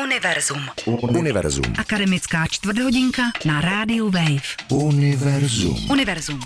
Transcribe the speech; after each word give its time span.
Univerzum. 0.00 0.60
Univerzum. 1.08 1.64
Akademická 1.78 2.46
čtvrthodinka 2.50 3.22
na 3.44 3.60
rádiu 3.60 4.10
Wave. 4.10 4.56
Univerzum. 4.70 5.90
Univerzum. 5.90 6.40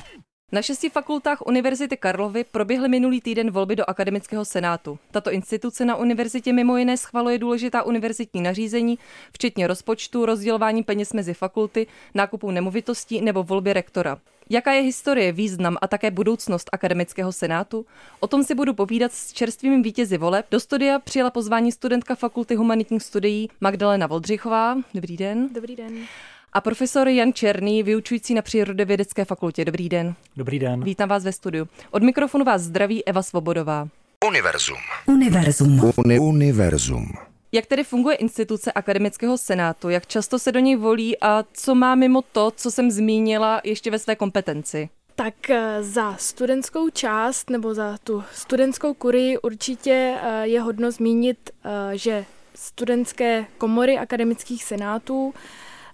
Na 0.52 0.62
šesti 0.62 0.90
fakultách 0.90 1.46
Univerzity 1.46 1.96
Karlovy 1.96 2.44
proběhly 2.44 2.88
minulý 2.88 3.20
týden 3.20 3.50
volby 3.50 3.76
do 3.76 3.90
Akademického 3.90 4.44
senátu. 4.44 4.98
Tato 5.10 5.30
instituce 5.30 5.84
na 5.84 5.96
univerzitě 5.96 6.52
mimo 6.52 6.76
jiné 6.76 6.96
schvaluje 6.96 7.38
důležitá 7.38 7.82
univerzitní 7.82 8.40
nařízení, 8.40 8.98
včetně 9.32 9.66
rozpočtu, 9.66 10.26
rozdělování 10.26 10.82
peněz 10.82 11.12
mezi 11.12 11.34
fakulty, 11.34 11.86
nákupu 12.14 12.50
nemovitostí 12.50 13.20
nebo 13.20 13.42
volby 13.42 13.72
rektora. 13.72 14.18
Jaká 14.50 14.72
je 14.72 14.82
historie, 14.82 15.32
význam 15.32 15.76
a 15.82 15.88
také 15.88 16.10
budoucnost 16.10 16.70
Akademického 16.72 17.32
senátu? 17.32 17.86
O 18.20 18.26
tom 18.26 18.44
si 18.44 18.54
budu 18.54 18.74
povídat 18.74 19.12
s 19.12 19.32
čerstvými 19.32 19.82
vítězi 19.82 20.18
voleb. 20.18 20.46
Do 20.50 20.60
studia 20.60 20.98
přijela 20.98 21.30
pozvání 21.30 21.72
studentka 21.72 22.14
Fakulty 22.14 22.54
humanitních 22.54 23.02
studií 23.02 23.48
Magdalena 23.60 24.06
Voldřichová. 24.06 24.76
Dobrý 24.94 25.16
den. 25.16 25.48
Dobrý 25.52 25.76
den. 25.76 26.06
A 26.52 26.60
profesor 26.60 27.08
Jan 27.08 27.32
Černý, 27.32 27.82
vyučující 27.82 28.34
na 28.34 28.42
Přírodovědecké 28.42 29.24
fakultě. 29.24 29.64
Dobrý 29.64 29.88
den. 29.88 30.14
Dobrý 30.36 30.58
den. 30.58 30.84
Vítám 30.84 31.08
vás 31.08 31.24
ve 31.24 31.32
studiu. 31.32 31.68
Od 31.90 32.02
mikrofonu 32.02 32.44
vás 32.44 32.62
zdraví 32.62 33.06
Eva 33.06 33.22
Svobodová. 33.22 33.88
Univerzum. 34.26 34.76
Univerzum. 35.06 35.80
Uni- 35.96 36.20
univerzum. 36.20 37.06
Jak 37.52 37.66
tedy 37.66 37.84
funguje 37.84 38.16
instituce 38.16 38.72
Akademického 38.72 39.38
senátu? 39.38 39.88
Jak 39.88 40.06
často 40.06 40.38
se 40.38 40.52
do 40.52 40.60
něj 40.60 40.76
volí 40.76 41.20
a 41.20 41.44
co 41.52 41.74
má 41.74 41.94
mimo 41.94 42.22
to, 42.22 42.50
co 42.56 42.70
jsem 42.70 42.90
zmínila, 42.90 43.60
ještě 43.64 43.90
ve 43.90 43.98
své 43.98 44.16
kompetenci? 44.16 44.88
Tak 45.16 45.50
eh, 45.50 45.82
za 45.82 46.16
studentskou 46.16 46.90
část 46.90 47.50
nebo 47.50 47.74
za 47.74 47.98
tu 48.04 48.24
studentskou 48.34 48.94
kurii 48.94 49.38
určitě 49.38 50.14
eh, 50.22 50.46
je 50.46 50.60
hodno 50.60 50.90
zmínit, 50.90 51.50
eh, 51.64 51.98
že 51.98 52.24
studentské 52.54 53.46
komory 53.58 53.98
akademických 53.98 54.64
senátů 54.64 55.34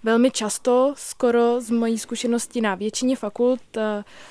velmi 0.07 0.31
často, 0.31 0.93
skoro 0.97 1.61
z 1.61 1.69
mojí 1.69 1.99
zkušenosti 1.99 2.61
na 2.61 2.75
většině 2.75 3.15
fakult, 3.15 3.61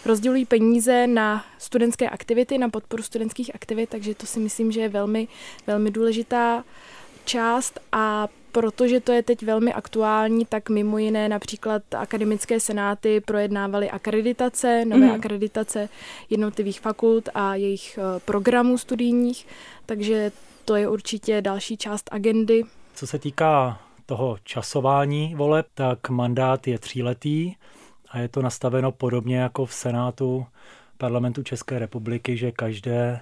rozdělují 0.05 0.45
peníze 0.45 1.06
na 1.06 1.45
studentské 1.59 2.09
aktivity, 2.09 2.59
na 2.59 2.69
podporu 2.69 3.03
studentských 3.03 3.55
aktivit, 3.55 3.91
takže 3.91 4.15
to 4.15 4.27
si 4.27 4.41
myslím, 4.41 4.73
že 4.73 4.81
je 4.81 4.89
velmi, 4.89 5.28
velmi 5.67 5.91
důležitá 5.91 6.65
část 7.25 7.81
a 7.92 8.28
protože 8.53 9.00
to 9.00 9.12
je 9.12 9.23
teď 9.23 9.42
velmi 9.42 9.73
aktuální, 9.73 10.45
tak 10.47 10.69
mimo 10.70 10.98
jiné 10.98 11.28
například 11.28 11.83
akademické 11.95 12.61
senáty 12.61 13.20
projednávaly 13.20 13.91
akreditace, 13.91 14.84
nové 14.84 15.06
mm. 15.06 15.12
akreditace 15.12 15.89
jednotlivých 16.31 16.81
fakult 16.81 17.28
a 17.34 17.55
jejich 17.55 17.98
eh, 17.98 18.20
programů 18.25 18.78
studijních, 18.78 19.47
takže 19.87 20.33
to 20.65 20.77
je 20.77 20.89
určitě 20.89 21.43
další 21.43 21.77
část 21.77 22.09
agendy. 22.12 22.62
Co 22.95 23.06
se 23.06 23.19
týká 23.19 23.86
toho 24.07 24.39
časování 24.45 25.35
voleb, 25.35 25.67
tak 25.75 26.09
mandát 26.09 26.67
je 26.67 26.79
tříletý 26.79 27.55
a 28.11 28.19
je 28.19 28.29
to 28.29 28.43
nastaveno 28.43 28.93
podobně 28.93 29.39
jako 29.39 29.67
v 29.67 29.75
Senátu 29.75 30.47
parlamentu 30.99 31.43
České 31.43 31.79
republiky, 31.79 32.37
že 32.37 32.53
každé 32.53 33.21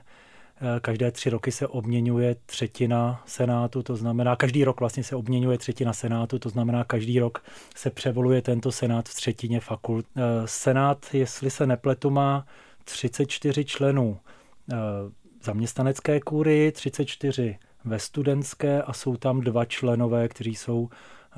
Každé 0.81 1.11
tři 1.11 1.31
roky 1.31 1.53
se 1.53 1.67
obměňuje 1.67 2.37
třetina 2.47 3.23
senátu, 3.27 3.83
to 3.83 3.97
znamená, 3.97 4.37
každý 4.37 4.65
rok 4.65 4.81
vlastně 4.81 5.05
se 5.05 5.17
obměňuje 5.17 5.59
třetina 5.59 5.93
senátu, 5.93 6.39
to 6.39 6.49
znamená, 6.49 6.85
každý 6.85 7.21
rok 7.21 7.45
se 7.77 7.91
převoluje 7.91 8.43
tento 8.43 8.73
senát 8.73 9.09
v 9.09 9.15
třetině 9.15 9.61
fakult. 9.61 10.07
Senát, 10.45 11.07
jestli 11.13 11.51
se 11.51 11.67
nepletu, 11.67 12.11
má 12.11 12.47
34 12.85 13.65
členů 13.65 14.19
zaměstnanecké 15.43 16.21
kůry, 16.21 16.73
34 16.73 17.59
ve 17.85 17.99
studentské 17.99 18.83
a 18.83 18.93
jsou 18.93 19.17
tam 19.17 19.41
dva 19.41 19.65
členové, 19.65 20.29
kteří 20.29 20.55
jsou 20.55 20.89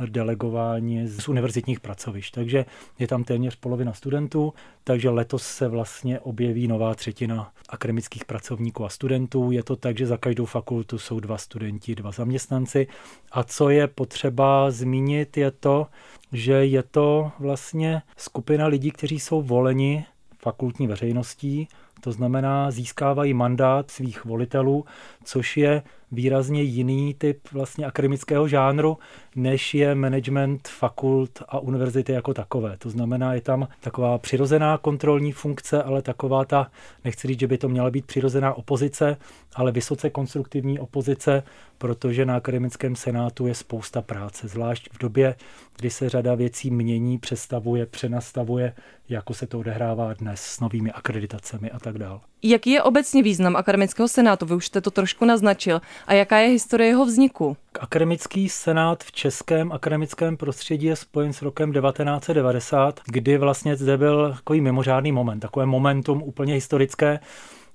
delegováni 0.06 1.08
z 1.08 1.28
univerzitních 1.28 1.80
pracovišť. 1.80 2.34
Takže 2.34 2.64
je 2.98 3.06
tam 3.06 3.24
téměř 3.24 3.56
polovina 3.56 3.92
studentů, 3.92 4.54
takže 4.84 5.10
letos 5.10 5.42
se 5.42 5.68
vlastně 5.68 6.20
objeví 6.20 6.68
nová 6.68 6.94
třetina 6.94 7.52
akademických 7.68 8.24
pracovníků 8.24 8.84
a 8.84 8.88
studentů. 8.88 9.50
Je 9.50 9.62
to 9.62 9.76
tak, 9.76 9.98
že 9.98 10.06
za 10.06 10.16
každou 10.16 10.44
fakultu 10.44 10.98
jsou 10.98 11.20
dva 11.20 11.38
studenti, 11.38 11.94
dva 11.94 12.10
zaměstnanci. 12.10 12.86
A 13.32 13.44
co 13.44 13.70
je 13.70 13.86
potřeba 13.86 14.70
zmínit, 14.70 15.36
je 15.36 15.50
to, 15.50 15.86
že 16.32 16.52
je 16.52 16.82
to 16.82 17.32
vlastně 17.38 18.02
skupina 18.16 18.66
lidí, 18.66 18.90
kteří 18.90 19.20
jsou 19.20 19.42
voleni 19.42 20.04
fakultní 20.38 20.86
veřejností, 20.86 21.68
to 22.00 22.12
znamená, 22.12 22.70
získávají 22.70 23.34
mandát 23.34 23.90
svých 23.90 24.24
volitelů, 24.24 24.84
což 25.26 25.56
je 25.56 25.82
výrazně 26.12 26.62
jiný 26.62 27.14
typ 27.14 27.40
vlastně 27.52 27.86
akademického 27.86 28.48
žánru, 28.48 28.98
než 29.36 29.74
je 29.74 29.94
management 29.94 30.68
fakult 30.68 31.42
a 31.48 31.58
univerzity 31.58 32.12
jako 32.12 32.34
takové. 32.34 32.76
To 32.78 32.90
znamená, 32.90 33.34
je 33.34 33.40
tam 33.40 33.68
taková 33.80 34.18
přirozená 34.18 34.78
kontrolní 34.78 35.32
funkce, 35.32 35.82
ale 35.82 36.02
taková 36.02 36.44
ta, 36.44 36.70
nechci 37.04 37.28
říct, 37.28 37.40
že 37.40 37.46
by 37.46 37.58
to 37.58 37.68
měla 37.68 37.90
být 37.90 38.06
přirozená 38.06 38.54
opozice, 38.54 39.16
ale 39.54 39.72
vysoce 39.72 40.10
konstruktivní 40.10 40.78
opozice, 40.78 41.42
protože 41.78 42.26
na 42.26 42.36
akademickém 42.36 42.96
senátu 42.96 43.46
je 43.46 43.54
spousta 43.54 44.02
práce, 44.02 44.48
zvlášť 44.48 44.88
v 44.92 44.98
době, 44.98 45.34
kdy 45.76 45.90
se 45.90 46.08
řada 46.08 46.34
věcí 46.34 46.70
mění, 46.70 47.18
přestavuje, 47.18 47.86
přenastavuje, 47.86 48.72
jako 49.08 49.34
se 49.34 49.46
to 49.46 49.58
odehrává 49.58 50.14
dnes 50.14 50.40
s 50.40 50.60
novými 50.60 50.92
akreditacemi 50.92 51.70
a 51.70 51.78
tak 51.78 51.98
dále. 51.98 52.20
Jaký 52.48 52.70
je 52.70 52.82
obecně 52.82 53.22
význam 53.22 53.56
akademického 53.56 54.08
senátu? 54.08 54.46
Vy 54.46 54.54
už 54.54 54.66
jste 54.66 54.80
to 54.80 54.90
trošku 54.90 55.24
naznačil. 55.24 55.80
A 56.06 56.14
jaká 56.14 56.38
je 56.38 56.48
historie 56.48 56.88
jeho 56.88 57.06
vzniku? 57.06 57.56
Akademický 57.80 58.48
senát 58.48 59.04
v 59.04 59.12
českém 59.12 59.72
akademickém 59.72 60.36
prostředí 60.36 60.86
je 60.86 60.96
spojen 60.96 61.32
s 61.32 61.42
rokem 61.42 61.72
1990, 61.72 63.00
kdy 63.06 63.38
vlastně 63.38 63.76
zde 63.76 63.96
byl 63.96 64.32
takový 64.32 64.60
mimořádný 64.60 65.12
moment, 65.12 65.40
takové 65.40 65.66
momentum 65.66 66.22
úplně 66.22 66.54
historické, 66.54 67.20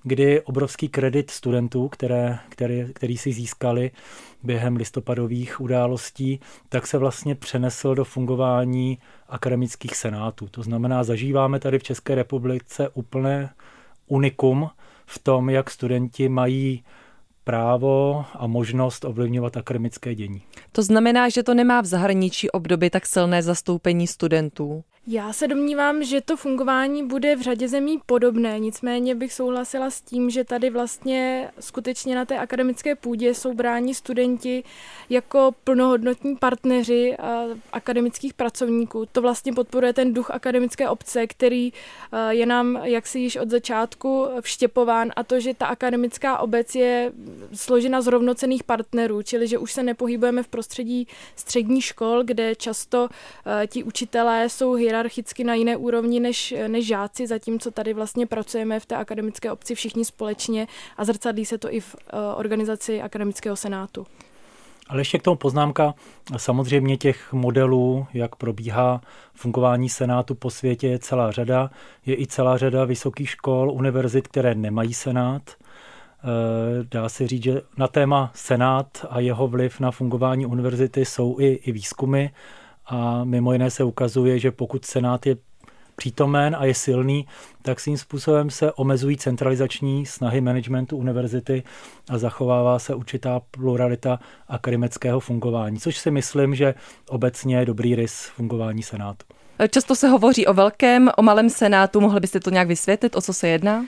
kdy 0.03 0.41
obrovský 0.41 0.89
kredit 0.89 1.31
studentů, 1.31 1.87
které, 1.87 2.39
který, 2.49 2.85
který 2.93 3.17
si 3.17 3.31
získali 3.31 3.91
během 4.43 4.75
listopadových 4.75 5.61
událostí, 5.61 6.39
tak 6.69 6.87
se 6.87 6.97
vlastně 6.97 7.35
přenesl 7.35 7.95
do 7.95 8.05
fungování 8.05 8.97
akademických 9.29 9.95
senátů. 9.95 10.47
To 10.51 10.63
znamená, 10.63 11.03
zažíváme 11.03 11.59
tady 11.59 11.79
v 11.79 11.83
České 11.83 12.15
republice 12.15 12.89
úplné 12.93 13.49
unikum 14.11 14.69
v 15.05 15.19
tom, 15.19 15.49
jak 15.49 15.69
studenti 15.69 16.29
mají 16.29 16.83
právo 17.43 18.25
a 18.33 18.47
možnost 18.47 19.05
ovlivňovat 19.05 19.57
akademické 19.57 20.15
dění. 20.15 20.41
To 20.71 20.83
znamená, 20.83 21.29
že 21.29 21.43
to 21.43 21.53
nemá 21.53 21.81
v 21.81 21.85
zahraničí 21.85 22.51
období 22.51 22.89
tak 22.89 23.05
silné 23.05 23.43
zastoupení 23.43 24.07
studentů? 24.07 24.83
Já 25.07 25.33
se 25.33 25.47
domnívám, 25.47 26.03
že 26.03 26.21
to 26.21 26.37
fungování 26.37 27.07
bude 27.07 27.35
v 27.35 27.41
řadě 27.41 27.67
zemí 27.67 28.01
podobné, 28.05 28.59
nicméně 28.59 29.15
bych 29.15 29.33
souhlasila 29.33 29.89
s 29.89 30.01
tím, 30.01 30.29
že 30.29 30.43
tady 30.43 30.69
vlastně 30.69 31.51
skutečně 31.59 32.15
na 32.15 32.25
té 32.25 32.37
akademické 32.37 32.95
půdě 32.95 33.33
jsou 33.33 33.53
bráni 33.53 33.95
studenti 33.95 34.63
jako 35.09 35.51
plnohodnotní 35.63 36.35
partneři 36.35 37.17
akademických 37.73 38.33
pracovníků. 38.33 39.05
To 39.11 39.21
vlastně 39.21 39.53
podporuje 39.53 39.93
ten 39.93 40.13
duch 40.13 40.31
akademické 40.31 40.89
obce, 40.89 41.27
který 41.27 41.73
je 42.29 42.45
nám 42.45 42.79
jaksi 42.83 43.19
již 43.19 43.35
od 43.35 43.49
začátku 43.49 44.27
vštěpován 44.41 45.11
a 45.15 45.23
to, 45.23 45.39
že 45.39 45.53
ta 45.53 45.65
akademická 45.65 46.37
obec 46.37 46.75
je 46.75 47.11
složena 47.53 48.01
z 48.01 48.07
rovnocených 48.07 48.63
partnerů, 48.63 49.21
čili 49.21 49.47
že 49.47 49.57
už 49.57 49.71
se 49.73 49.83
nepohybujeme 49.83 50.43
v 50.43 50.47
prostředí 50.47 51.07
střední 51.35 51.81
škol, 51.81 52.23
kde 52.23 52.55
často 52.55 53.09
ti 53.67 53.83
učitelé 53.83 54.49
jsou 54.49 54.73
hierarchicky 54.91 55.43
na 55.43 55.53
jiné 55.53 55.77
úrovni 55.77 56.19
než, 56.19 56.53
než 56.67 56.87
žáci, 56.87 57.27
zatímco 57.27 57.71
tady 57.71 57.93
vlastně 57.93 58.27
pracujeme 58.27 58.79
v 58.79 58.85
té 58.85 58.95
akademické 58.95 59.51
obci 59.51 59.75
všichni 59.75 60.05
společně 60.05 60.67
a 60.97 61.05
zrcadlí 61.05 61.45
se 61.45 61.57
to 61.57 61.73
i 61.73 61.79
v 61.79 61.95
uh, 61.95 62.19
organizaci 62.35 63.01
akademického 63.01 63.55
senátu. 63.55 64.05
Ale 64.89 65.01
ještě 65.01 65.19
k 65.19 65.21
tomu 65.21 65.37
poznámka, 65.37 65.93
samozřejmě 66.37 66.97
těch 66.97 67.33
modelů, 67.33 68.07
jak 68.13 68.35
probíhá 68.35 69.01
fungování 69.33 69.89
Senátu 69.89 70.35
po 70.35 70.49
světě, 70.49 70.87
je 70.87 70.99
celá 70.99 71.31
řada. 71.31 71.69
Je 72.05 72.21
i 72.21 72.27
celá 72.27 72.57
řada 72.57 72.85
vysokých 72.85 73.29
škol, 73.29 73.71
univerzit, 73.71 74.27
které 74.27 74.55
nemají 74.55 74.93
Senát. 74.93 75.41
Eh, 75.49 76.83
dá 76.91 77.09
se 77.09 77.27
říct, 77.27 77.43
že 77.43 77.61
na 77.77 77.87
téma 77.87 78.31
Senát 78.35 79.05
a 79.09 79.19
jeho 79.19 79.47
vliv 79.47 79.79
na 79.79 79.91
fungování 79.91 80.45
univerzity 80.45 81.05
jsou 81.05 81.39
i, 81.39 81.47
i 81.47 81.71
výzkumy 81.71 82.29
a 82.91 83.23
mimo 83.23 83.53
jiné 83.53 83.71
se 83.71 83.83
ukazuje, 83.83 84.39
že 84.39 84.51
pokud 84.51 84.85
Senát 84.85 85.25
je 85.25 85.35
přítomen 85.95 86.55
a 86.59 86.65
je 86.65 86.73
silný, 86.73 87.27
tak 87.61 87.79
svým 87.79 87.97
způsobem 87.97 88.49
se 88.49 88.71
omezují 88.71 89.17
centralizační 89.17 90.05
snahy 90.05 90.41
managementu 90.41 90.97
univerzity 90.97 91.63
a 92.09 92.17
zachovává 92.17 92.79
se 92.79 92.95
určitá 92.95 93.41
pluralita 93.51 94.19
akademického 94.47 95.19
fungování, 95.19 95.79
což 95.79 95.97
si 95.97 96.11
myslím, 96.11 96.55
že 96.55 96.73
obecně 97.09 97.57
je 97.57 97.65
dobrý 97.65 97.95
rys 97.95 98.25
fungování 98.25 98.83
Senátu. 98.83 99.25
Často 99.71 99.95
se 99.95 100.07
hovoří 100.07 100.47
o 100.47 100.53
velkém, 100.53 101.09
o 101.17 101.21
malém 101.21 101.49
Senátu. 101.49 102.01
Mohli 102.01 102.19
byste 102.19 102.39
to 102.39 102.49
nějak 102.49 102.67
vysvětlit, 102.67 103.15
o 103.15 103.21
co 103.21 103.33
se 103.33 103.47
jedná? 103.47 103.85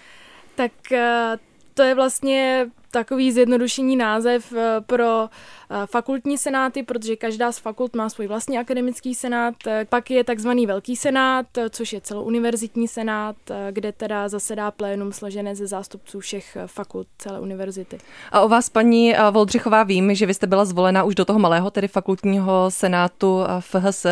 Tak 0.56 0.92
eh, 0.92 1.38
To 1.74 1.84
je 1.84 1.96
vlastně 1.96 2.68
takový 2.92 3.32
zjednodušení 3.32 3.96
název 3.96 4.54
eh, 4.54 4.82
pro 4.82 5.30
eh, 5.30 5.86
fakultní 5.86 6.38
senáty, 6.38 6.84
protože 6.84 7.16
každá 7.16 7.52
z 7.52 7.60
fakult 7.60 7.96
má 7.96 8.10
svůj 8.10 8.28
vlastní 8.28 8.58
akademický 8.58 9.16
senát. 9.16 9.56
Eh, 9.68 9.86
pak 9.90 10.12
je 10.12 10.24
takzvaný 10.24 10.68
velký 10.68 10.96
senát, 10.96 11.46
což 11.70 11.94
je 11.94 12.02
celouniverzitní 12.02 12.88
senát, 12.88 13.36
kde 13.72 13.92
teda 13.92 14.30
zasedá 14.30 14.72
plénum 14.72 15.12
složené 15.12 15.56
ze 15.56 15.68
zástupců 15.68 16.20
všech 16.20 16.58
fakult 16.66 17.08
celé 17.18 17.40
univerzity. 17.40 17.98
A 18.32 18.42
o 18.42 18.48
vás, 18.48 18.70
paní 18.70 19.16
Voldřichová, 19.32 19.84
vím, 19.84 20.16
že 20.16 20.26
vy 20.26 20.34
jste 20.34 20.48
byla 20.48 20.66
zvolena 20.66 21.04
už 21.04 21.16
do 21.16 21.26
toho 21.26 21.40
malého, 21.40 21.72
tedy 21.72 21.88
fakultního 21.88 22.72
senátu 22.72 23.44
FHS. 23.60 24.06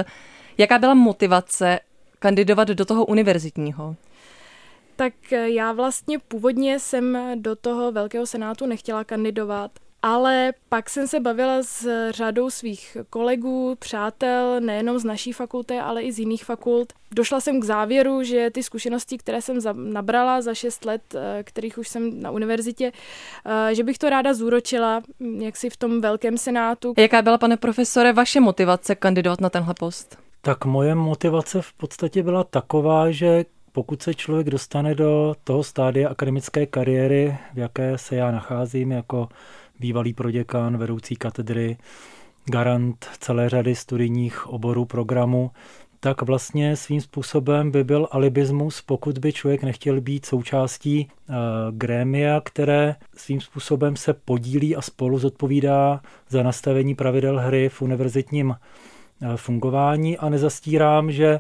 Jaká 0.58 0.80
byla 0.80 0.94
motivace 0.94 1.80
kandidovat 2.20 2.68
do 2.68 2.86
toho 2.86 3.06
univerzitního? 3.06 3.96
Tak 4.96 5.14
eh, 5.34 5.50
já 5.50 5.72
vlastně 5.72 6.20
původně 6.20 6.80
jsem 6.80 7.18
do 7.36 7.56
toho 7.56 7.92
Velkého 7.92 8.26
senátu 8.26 8.66
nechtěla 8.66 9.04
kandidovat, 9.04 9.72
ale 10.02 10.54
pak 10.70 10.90
jsem 10.90 11.08
se 11.08 11.20
bavila 11.20 11.64
s 11.64 12.10
řadou 12.12 12.50
svých 12.50 12.98
kolegů, 13.10 13.76
přátel, 13.80 14.60
nejenom 14.60 15.00
z 15.00 15.04
naší 15.04 15.34
fakulty, 15.34 15.80
ale 15.80 16.04
i 16.04 16.12
z 16.12 16.20
jiných 16.20 16.46
fakult. 16.46 16.94
Došla 17.12 17.40
jsem 17.40 17.62
k 17.62 17.64
závěru, 17.64 18.24
že 18.24 18.50
ty 18.50 18.64
zkušenosti, 18.64 19.18
které 19.18 19.42
jsem 19.42 19.60
nabrala 19.76 20.42
za 20.42 20.54
šest 20.54 20.86
let, 20.86 21.02
eh, 21.16 21.44
kterých 21.44 21.78
už 21.78 21.88
jsem 21.88 22.22
na 22.22 22.32
univerzitě, 22.32 22.92
eh, 23.46 23.76
že 23.76 23.84
bych 23.84 23.98
to 23.98 24.10
ráda 24.10 24.34
zúročila, 24.34 25.02
hm, 25.20 25.42
jak 25.42 25.58
si 25.58 25.70
v 25.70 25.78
tom 25.78 26.02
velkém 26.02 26.38
senátu. 26.38 26.94
Jaká 26.98 27.22
byla, 27.22 27.38
pane 27.38 27.58
profesore, 27.58 28.14
vaše 28.14 28.40
motivace 28.40 28.96
kandidovat 28.96 29.42
na 29.42 29.50
tenhle 29.50 29.74
post? 29.74 30.18
Tak 30.42 30.66
moje 30.66 30.96
motivace 30.96 31.62
v 31.62 31.74
podstatě 31.74 32.24
byla 32.24 32.44
taková, 32.44 33.12
že 33.12 33.46
pokud 33.72 34.02
se 34.02 34.14
člověk 34.14 34.50
dostane 34.50 34.96
do 34.96 35.36
toho 35.44 35.64
stádia 35.64 36.10
akademické 36.10 36.66
kariéry, 36.66 37.38
v 37.54 37.58
jaké 37.58 37.98
se 37.98 38.16
já 38.16 38.32
nacházím 38.32 38.92
jako 38.92 39.30
bývalý 39.80 40.14
proděkán, 40.14 40.78
vedoucí 40.78 41.16
katedry, 41.16 41.78
garant 42.46 43.06
celé 43.20 43.50
řady 43.50 43.76
studijních 43.76 44.48
oborů 44.48 44.86
programu, 44.86 45.52
tak 46.00 46.22
vlastně 46.22 46.76
svým 46.76 47.02
způsobem 47.02 47.72
by 47.72 47.84
byl 47.84 48.08
alibismus, 48.12 48.82
pokud 48.82 49.18
by 49.18 49.34
člověk 49.34 49.64
nechtěl 49.64 50.02
být 50.02 50.26
součástí 50.26 51.08
uh, 51.30 51.36
grémia, 51.72 52.42
které 52.42 52.96
svým 53.16 53.42
způsobem 53.42 53.96
se 53.96 54.14
podílí 54.14 54.76
a 54.76 54.82
spolu 54.82 55.20
zodpovídá 55.20 56.02
za 56.30 56.44
nastavení 56.44 56.96
pravidel 56.96 57.40
hry 57.40 57.70
v 57.70 57.82
univerzitním 57.82 58.50
uh, 58.50 59.36
fungování. 59.36 60.18
A 60.18 60.30
nezastírám, 60.30 61.12
že 61.12 61.40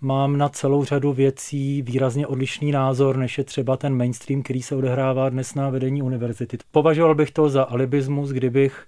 mám 0.00 0.38
na 0.38 0.48
celou 0.48 0.84
řadu 0.84 1.12
věcí 1.12 1.82
výrazně 1.82 2.26
odlišný 2.26 2.72
názor, 2.72 3.16
než 3.16 3.38
je 3.38 3.44
třeba 3.44 3.76
ten 3.76 3.96
mainstream, 3.96 4.42
který 4.42 4.62
se 4.62 4.76
odehrává 4.76 5.28
dnes 5.28 5.54
na 5.54 5.70
vedení 5.70 6.02
univerzity. 6.02 6.58
Považoval 6.70 7.14
bych 7.14 7.30
to 7.30 7.48
za 7.48 7.62
alibismus, 7.62 8.30
kdybych 8.30 8.86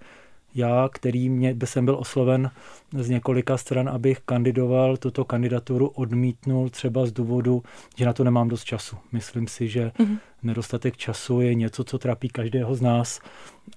já, 0.55 0.89
který 0.93 1.29
mě, 1.29 1.55
by 1.55 1.67
jsem 1.67 1.85
byl 1.85 1.97
osloven 1.97 2.51
z 2.99 3.09
několika 3.09 3.57
stran, 3.57 3.89
abych 3.89 4.21
kandidoval, 4.25 4.97
tuto 4.97 5.25
kandidaturu 5.25 5.89
odmítnul 5.89 6.69
třeba 6.69 7.07
z 7.07 7.13
důvodu, 7.13 7.63
že 7.97 8.07
na 8.07 8.13
to 8.13 8.25
nemám 8.25 8.49
dost 8.49 8.65
času. 8.65 8.97
Myslím 9.13 9.47
si, 9.49 9.69
že 9.69 9.93
mm-hmm. 9.99 10.19
nedostatek 10.43 10.97
času 10.97 11.41
je 11.41 11.55
něco, 11.55 11.85
co 11.85 11.99
trápí 11.99 12.29
každého 12.29 12.75
z 12.75 12.81
nás 12.81 13.21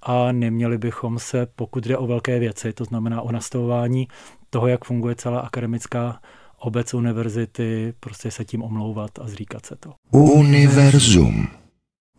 a 0.01 0.31
neměli 0.31 0.77
bychom 0.77 1.19
se, 1.19 1.47
pokud 1.55 1.83
jde 1.83 1.97
o 1.97 2.07
velké 2.07 2.39
věci, 2.39 2.73
to 2.73 2.85
znamená 2.85 3.21
o 3.21 3.31
nastavování 3.31 4.07
toho, 4.49 4.67
jak 4.67 4.85
funguje 4.85 5.15
celá 5.15 5.39
akademická 5.39 6.19
obec 6.65 6.93
univerzity, 6.93 7.93
prostě 7.99 8.31
se 8.31 8.45
tím 8.45 8.63
omlouvat 8.63 9.19
a 9.19 9.27
zříkat 9.27 9.65
se 9.65 9.75
to. 9.75 9.93
Univerzum. 10.11 11.47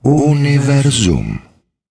Univerzum. 0.03 1.39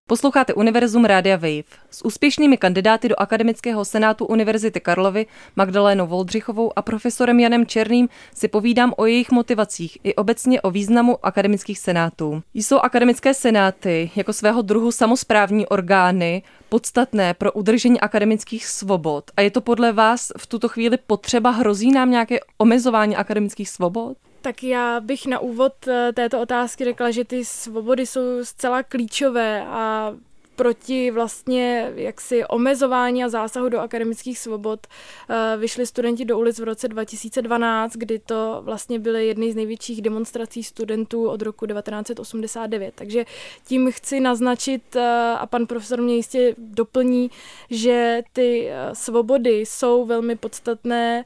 Posloucháte 0.07 0.53
Univerzum 0.53 1.05
Rádia 1.05 1.35
Wave. 1.35 1.63
S 1.91 2.05
úspěšnými 2.05 2.57
kandidáty 2.57 3.09
do 3.09 3.15
Akademického 3.17 3.85
senátu 3.85 4.25
Univerzity 4.25 4.79
Karlovy, 4.79 5.25
Magdalénou 5.55 6.07
Voldřichovou 6.07 6.71
a 6.75 6.81
profesorem 6.81 7.39
Janem 7.39 7.65
Černým 7.65 8.09
si 8.35 8.47
povídám 8.47 8.93
o 8.97 9.05
jejich 9.05 9.31
motivacích 9.31 9.97
i 10.03 10.15
obecně 10.15 10.61
o 10.61 10.71
významu 10.71 11.25
akademických 11.25 11.79
senátů. 11.79 12.41
Jsou 12.53 12.79
akademické 12.79 13.33
senáty 13.33 14.11
jako 14.15 14.33
svého 14.33 14.61
druhu 14.61 14.91
samozprávní 14.91 15.67
orgány 15.67 16.43
podstatné 16.69 17.33
pro 17.33 17.51
udržení 17.51 18.01
akademických 18.01 18.65
svobod 18.65 19.31
a 19.37 19.41
je 19.41 19.51
to 19.51 19.61
podle 19.61 19.91
vás 19.91 20.31
v 20.37 20.47
tuto 20.47 20.69
chvíli 20.69 20.97
potřeba? 21.07 21.49
Hrozí 21.49 21.91
nám 21.91 22.11
nějaké 22.11 22.39
omezování 22.57 23.15
akademických 23.15 23.69
svobod? 23.69 24.17
Tak 24.45 24.63
já 24.63 24.99
bych 24.99 25.25
na 25.25 25.39
úvod 25.39 25.87
eh, 25.87 26.13
této 26.13 26.41
otázky 26.41 26.83
řekla, 26.85 27.11
že 27.11 27.25
ty 27.25 27.45
svobody 27.45 28.05
jsou 28.05 28.21
zcela 28.43 28.83
klíčové 28.83 29.65
a 29.67 30.13
proti 30.55 31.11
vlastně 31.11 31.91
jaksi 31.95 32.45
omezování 32.45 33.23
a 33.23 33.29
zásahu 33.29 33.69
do 33.69 33.79
akademických 33.79 34.39
svobod 34.39 34.87
eh, 35.29 35.57
vyšli 35.57 35.85
studenti 35.85 36.25
do 36.25 36.37
ulic 36.37 36.59
v 36.59 36.63
roce 36.63 36.87
2012, 36.87 37.93
kdy 37.93 38.19
to 38.19 38.61
vlastně 38.65 38.99
byly 38.99 39.27
jedny 39.27 39.51
z 39.51 39.55
největších 39.55 40.01
demonstrací 40.01 40.63
studentů 40.63 41.29
od 41.29 41.41
roku 41.41 41.65
1989. 41.65 42.93
Takže 42.95 43.25
tím 43.67 43.91
chci 43.91 44.19
naznačit, 44.19 44.95
eh, 44.95 45.35
a 45.39 45.45
pan 45.45 45.65
profesor 45.67 46.01
mě 46.01 46.15
jistě 46.15 46.55
doplní, 46.57 47.31
že 47.69 48.21
ty 48.33 48.69
svobody 48.93 49.59
jsou 49.59 50.05
velmi 50.05 50.35
podstatné 50.35 51.23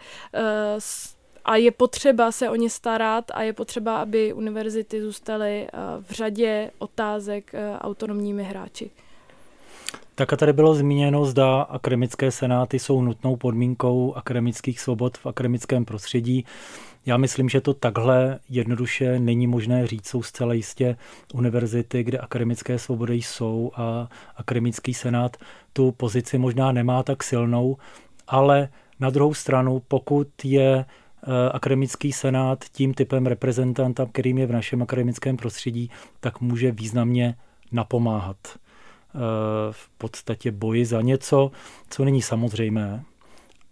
a 1.45 1.55
je 1.55 1.71
potřeba 1.71 2.31
se 2.31 2.49
o 2.49 2.55
ně 2.55 2.69
starat 2.69 3.25
a 3.33 3.41
je 3.41 3.53
potřeba, 3.53 3.97
aby 3.97 4.33
univerzity 4.33 5.01
zůstaly 5.01 5.67
eh, 5.67 5.77
v 6.01 6.11
řadě 6.11 6.71
otázek 6.79 7.53
eh, 7.53 7.77
autonomními 7.79 8.43
hráči. 8.43 8.91
Tak 10.15 10.33
a 10.33 10.37
tady 10.37 10.53
bylo 10.53 10.75
zmíněno, 10.75 11.25
zda 11.25 11.61
akademické 11.61 12.31
senáty 12.31 12.79
jsou 12.79 13.01
nutnou 13.01 13.35
podmínkou 13.35 14.13
akademických 14.13 14.79
svobod 14.79 15.17
v 15.17 15.25
akademickém 15.25 15.85
prostředí. 15.85 16.45
Já 17.05 17.17
myslím, 17.17 17.49
že 17.49 17.61
to 17.61 17.73
takhle 17.73 18.39
jednoduše 18.49 19.19
není 19.19 19.47
možné 19.47 19.87
říct. 19.87 20.07
Jsou 20.07 20.23
zcela 20.23 20.53
jistě 20.53 20.97
univerzity, 21.33 22.03
kde 22.03 22.17
akademické 22.17 22.79
svobody 22.79 23.15
jsou 23.15 23.71
a 23.75 24.09
akademický 24.35 24.93
senát 24.93 25.37
tu 25.73 25.91
pozici 25.91 26.37
možná 26.37 26.71
nemá 26.71 27.03
tak 27.03 27.23
silnou, 27.23 27.77
ale 28.27 28.69
na 28.99 29.09
druhou 29.09 29.33
stranu, 29.33 29.81
pokud 29.87 30.27
je 30.43 30.85
akademický 31.51 32.11
senát 32.11 32.65
tím 32.71 32.93
typem 32.93 33.25
reprezentanta, 33.25 34.05
kterým 34.11 34.37
je 34.37 34.45
v 34.45 34.51
našem 34.51 34.81
akademickém 34.81 35.37
prostředí, 35.37 35.91
tak 36.19 36.41
může 36.41 36.71
významně 36.71 37.35
napomáhat 37.71 38.37
eh, 38.47 38.57
v 39.71 39.89
podstatě 39.89 40.51
boji 40.51 40.85
za 40.85 41.01
něco, 41.01 41.51
co 41.89 42.05
není 42.05 42.21
samozřejmé. 42.21 43.03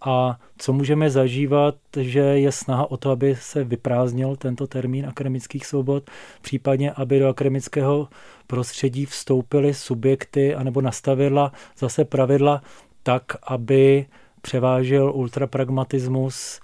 A 0.00 0.38
co 0.58 0.72
můžeme 0.72 1.10
zažívat, 1.10 1.74
že 2.00 2.20
je 2.20 2.52
snaha 2.52 2.90
o 2.90 2.96
to, 2.96 3.10
aby 3.10 3.36
se 3.36 3.64
vyprázdnil 3.64 4.36
tento 4.36 4.66
termín 4.66 5.06
akademických 5.06 5.66
svobod, 5.66 6.10
případně 6.42 6.92
aby 6.92 7.18
do 7.18 7.28
akademického 7.28 8.08
prostředí 8.46 9.06
vstoupily 9.06 9.74
subjekty 9.74 10.54
anebo 10.54 10.80
nastavila 10.80 11.52
zase 11.78 12.04
pravidla 12.04 12.62
tak, 13.02 13.22
aby 13.42 14.06
převážel 14.42 15.12
ultrapragmatismus, 15.14 16.60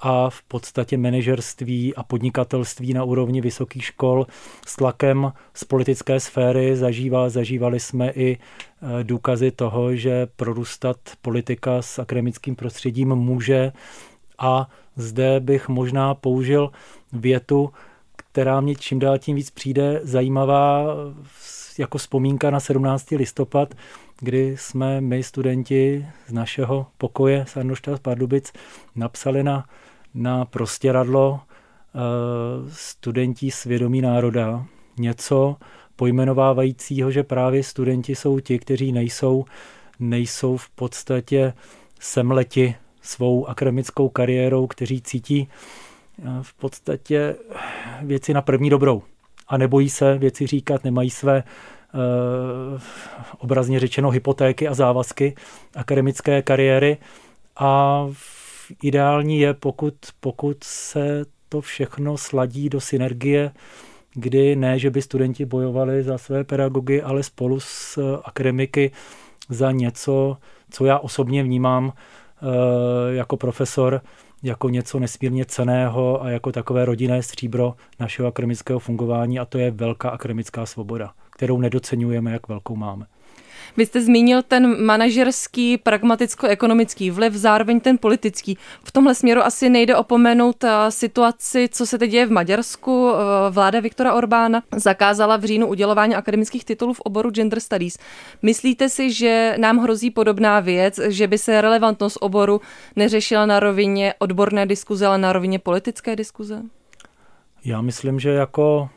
a 0.00 0.30
v 0.30 0.42
podstatě 0.42 0.96
manažerství 0.96 1.94
a 1.94 2.02
podnikatelství 2.02 2.94
na 2.94 3.04
úrovni 3.04 3.40
vysokých 3.40 3.84
škol 3.84 4.26
s 4.66 4.76
tlakem 4.76 5.32
z 5.54 5.64
politické 5.64 6.20
sféry 6.20 6.76
zažívá, 6.76 7.28
zažívali 7.28 7.80
jsme 7.80 8.10
i 8.10 8.32
e, 8.32 9.04
důkazy 9.04 9.50
toho, 9.50 9.96
že 9.96 10.26
prorůstat 10.36 10.96
politika 11.22 11.82
s 11.82 11.98
akademickým 11.98 12.56
prostředím 12.56 13.08
může 13.14 13.72
a 14.38 14.68
zde 14.96 15.40
bych 15.40 15.68
možná 15.68 16.14
použil 16.14 16.70
větu, 17.12 17.70
která 18.16 18.60
mě 18.60 18.74
čím 18.74 18.98
dál 18.98 19.18
tím 19.18 19.36
víc 19.36 19.50
přijde 19.50 20.00
zajímavá 20.02 20.86
jako 21.78 21.98
vzpomínka 21.98 22.50
na 22.50 22.60
17. 22.60 23.10
listopad, 23.10 23.74
kdy 24.20 24.56
jsme 24.58 25.00
my 25.00 25.22
studenti 25.22 26.06
z 26.26 26.32
našeho 26.32 26.86
pokoje 26.98 27.44
z 27.48 27.56
Arnošta 27.56 27.96
z 27.96 28.00
Pardubic 28.00 28.52
napsali 28.96 29.42
na 29.42 29.64
na 30.14 30.44
prostěradlo 30.44 31.40
eh, 31.40 31.98
studentí 32.72 33.50
svědomí 33.50 34.00
národa. 34.00 34.66
Něco 34.98 35.56
pojmenovávajícího, 35.96 37.10
že 37.10 37.22
právě 37.22 37.62
studenti 37.62 38.14
jsou 38.14 38.40
ti, 38.40 38.58
kteří 38.58 38.92
nejsou, 38.92 39.44
nejsou 39.98 40.56
v 40.56 40.68
podstatě 40.70 41.52
semleti 42.00 42.74
svou 43.02 43.46
akademickou 43.46 44.08
kariérou, 44.08 44.66
kteří 44.66 45.02
cítí 45.02 45.48
eh, 46.18 46.28
v 46.42 46.54
podstatě 46.54 47.36
věci 48.02 48.34
na 48.34 48.42
první 48.42 48.70
dobrou. 48.70 49.02
A 49.48 49.56
nebojí 49.56 49.90
se 49.90 50.18
věci 50.18 50.46
říkat, 50.46 50.84
nemají 50.84 51.10
své 51.10 51.42
uh, 51.94 52.80
obrazně 53.38 53.80
řečeno 53.80 54.10
hypotéky 54.10 54.68
a 54.68 54.74
závazky 54.74 55.34
akademické 55.76 56.42
kariéry. 56.42 56.96
A 57.56 58.06
ideální 58.82 59.40
je, 59.40 59.54
pokud, 59.54 59.94
pokud 60.20 60.64
se 60.64 61.24
to 61.48 61.60
všechno 61.60 62.16
sladí 62.16 62.68
do 62.68 62.80
synergie 62.80 63.52
kdy 64.14 64.56
ne, 64.56 64.78
že 64.78 64.90
by 64.90 65.02
studenti 65.02 65.44
bojovali 65.44 66.02
za 66.02 66.18
své 66.18 66.44
pedagogy, 66.44 67.02
ale 67.02 67.22
spolu 67.22 67.60
s 67.60 67.98
akademiky 68.24 68.90
za 69.48 69.72
něco, 69.72 70.36
co 70.70 70.84
já 70.84 70.98
osobně 70.98 71.42
vnímám 71.42 71.92
jako 73.10 73.36
profesor 73.36 74.00
jako 74.42 74.68
něco 74.68 74.98
nesmírně 74.98 75.44
ceného 75.44 76.22
a 76.22 76.30
jako 76.30 76.52
takové 76.52 76.84
rodinné 76.84 77.22
stříbro 77.22 77.74
našeho 78.00 78.28
akademického 78.28 78.78
fungování 78.78 79.38
a 79.38 79.44
to 79.44 79.58
je 79.58 79.70
velká 79.70 80.10
akademická 80.10 80.66
svoboda, 80.66 81.12
kterou 81.30 81.60
nedocenujeme, 81.60 82.32
jak 82.32 82.48
velkou 82.48 82.76
máme. 82.76 83.06
Vy 83.76 83.86
jste 83.86 84.00
zmínil 84.00 84.42
ten 84.42 84.84
manažerský, 84.84 85.78
pragmaticko-ekonomický 85.78 87.10
vliv, 87.10 87.32
zároveň 87.34 87.80
ten 87.80 87.98
politický. 87.98 88.58
V 88.84 88.92
tomhle 88.92 89.14
směru 89.14 89.40
asi 89.40 89.70
nejde 89.70 89.96
opomenout 89.96 90.64
eh, 90.64 90.90
situaci, 90.90 91.68
co 91.72 91.86
se 91.86 91.98
teď 91.98 92.10
děje 92.10 92.26
v 92.26 92.30
Maďarsku. 92.30 93.10
Eh, 93.10 93.50
vláda 93.50 93.80
Viktora 93.80 94.14
Orbána 94.14 94.62
zakázala 94.76 95.36
v 95.36 95.44
říjnu 95.44 95.66
udělování 95.66 96.14
akademických 96.14 96.64
titulů 96.64 96.92
v 96.92 97.00
oboru 97.00 97.30
Gender 97.30 97.60
Studies. 97.60 97.98
Myslíte 98.42 98.88
si, 98.88 99.12
že 99.12 99.54
nám 99.58 99.78
hrozí 99.78 100.10
podobná 100.10 100.60
věc, 100.60 101.00
že 101.08 101.26
by 101.26 101.38
se 101.38 101.60
relevantnost 101.60 102.18
oboru 102.20 102.60
neřešila 102.96 103.46
na 103.46 103.60
rovině 103.60 104.14
odborné 104.18 104.66
diskuze, 104.66 105.06
ale 105.06 105.18
na 105.18 105.32
rovině 105.32 105.58
politické 105.58 106.16
diskuze? 106.16 106.62
Já 107.64 107.80
myslím, 107.80 108.20
že 108.20 108.30
jako 108.30 108.90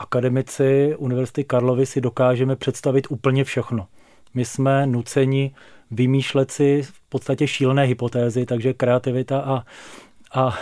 akademici 0.00 0.94
Univerzity 0.98 1.44
Karlovy 1.44 1.86
si 1.86 2.00
dokážeme 2.00 2.56
představit 2.56 3.06
úplně 3.10 3.44
všechno. 3.44 3.86
My 4.34 4.44
jsme 4.44 4.86
nuceni 4.86 5.54
vymýšlet 5.90 6.50
si 6.50 6.82
v 6.82 7.00
podstatě 7.08 7.46
šílené 7.46 7.84
hypotézy, 7.84 8.46
takže 8.46 8.72
kreativita 8.72 9.40
a, 9.40 9.64
a, 10.34 10.58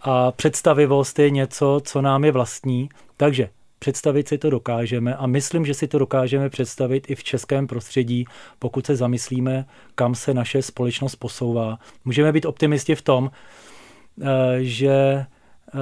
a 0.00 0.32
představivost 0.32 1.18
je 1.18 1.30
něco, 1.30 1.80
co 1.84 2.02
nám 2.02 2.24
je 2.24 2.32
vlastní. 2.32 2.88
Takže 3.16 3.48
představit 3.78 4.28
si 4.28 4.38
to 4.38 4.50
dokážeme 4.50 5.16
a 5.16 5.26
myslím, 5.26 5.66
že 5.66 5.74
si 5.74 5.88
to 5.88 5.98
dokážeme 5.98 6.50
představit 6.50 7.10
i 7.10 7.14
v 7.14 7.24
českém 7.24 7.66
prostředí, 7.66 8.24
pokud 8.58 8.86
se 8.86 8.96
zamyslíme, 8.96 9.64
kam 9.94 10.14
se 10.14 10.34
naše 10.34 10.62
společnost 10.62 11.16
posouvá. 11.16 11.78
Můžeme 12.04 12.32
být 12.32 12.46
optimisti 12.46 12.94
v 12.94 13.02
tom, 13.02 13.30
eh, 13.30 14.26
že 14.58 15.26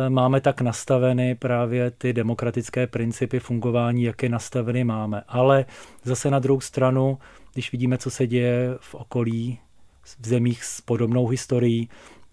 máme 0.09 0.41
tak 0.41 0.61
nastaveny 0.61 1.35
právě 1.35 1.91
ty 1.91 2.13
demokratické 2.13 2.87
principy 2.87 3.41
fungování, 3.41 4.03
jak 4.03 4.23
je 4.23 4.29
nastaveny 4.29 4.85
máme. 4.85 5.23
Ale 5.29 5.65
zase 6.05 6.31
na 6.31 6.39
druhou 6.39 6.61
stranu, 6.61 7.19
když 7.53 7.73
vidíme, 7.73 7.99
co 7.99 8.11
se 8.11 8.27
děje 8.27 8.75
v 8.81 8.95
okolí, 8.95 9.59
v 10.21 10.27
zemích 10.27 10.65
s 10.65 10.81
podobnou 10.81 11.27
historií, 11.27 11.89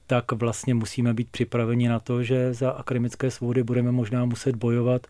tak 0.08 0.32
vlastně 0.32 0.74
musíme 0.74 1.14
být 1.14 1.30
připraveni 1.30 1.88
na 1.88 2.00
to, 2.00 2.24
že 2.24 2.54
za 2.54 2.72
akademické 2.72 3.32
svobody 3.32 3.64
budeme 3.64 3.92
možná 3.92 4.26
muset 4.26 4.56
bojovat 4.56 5.08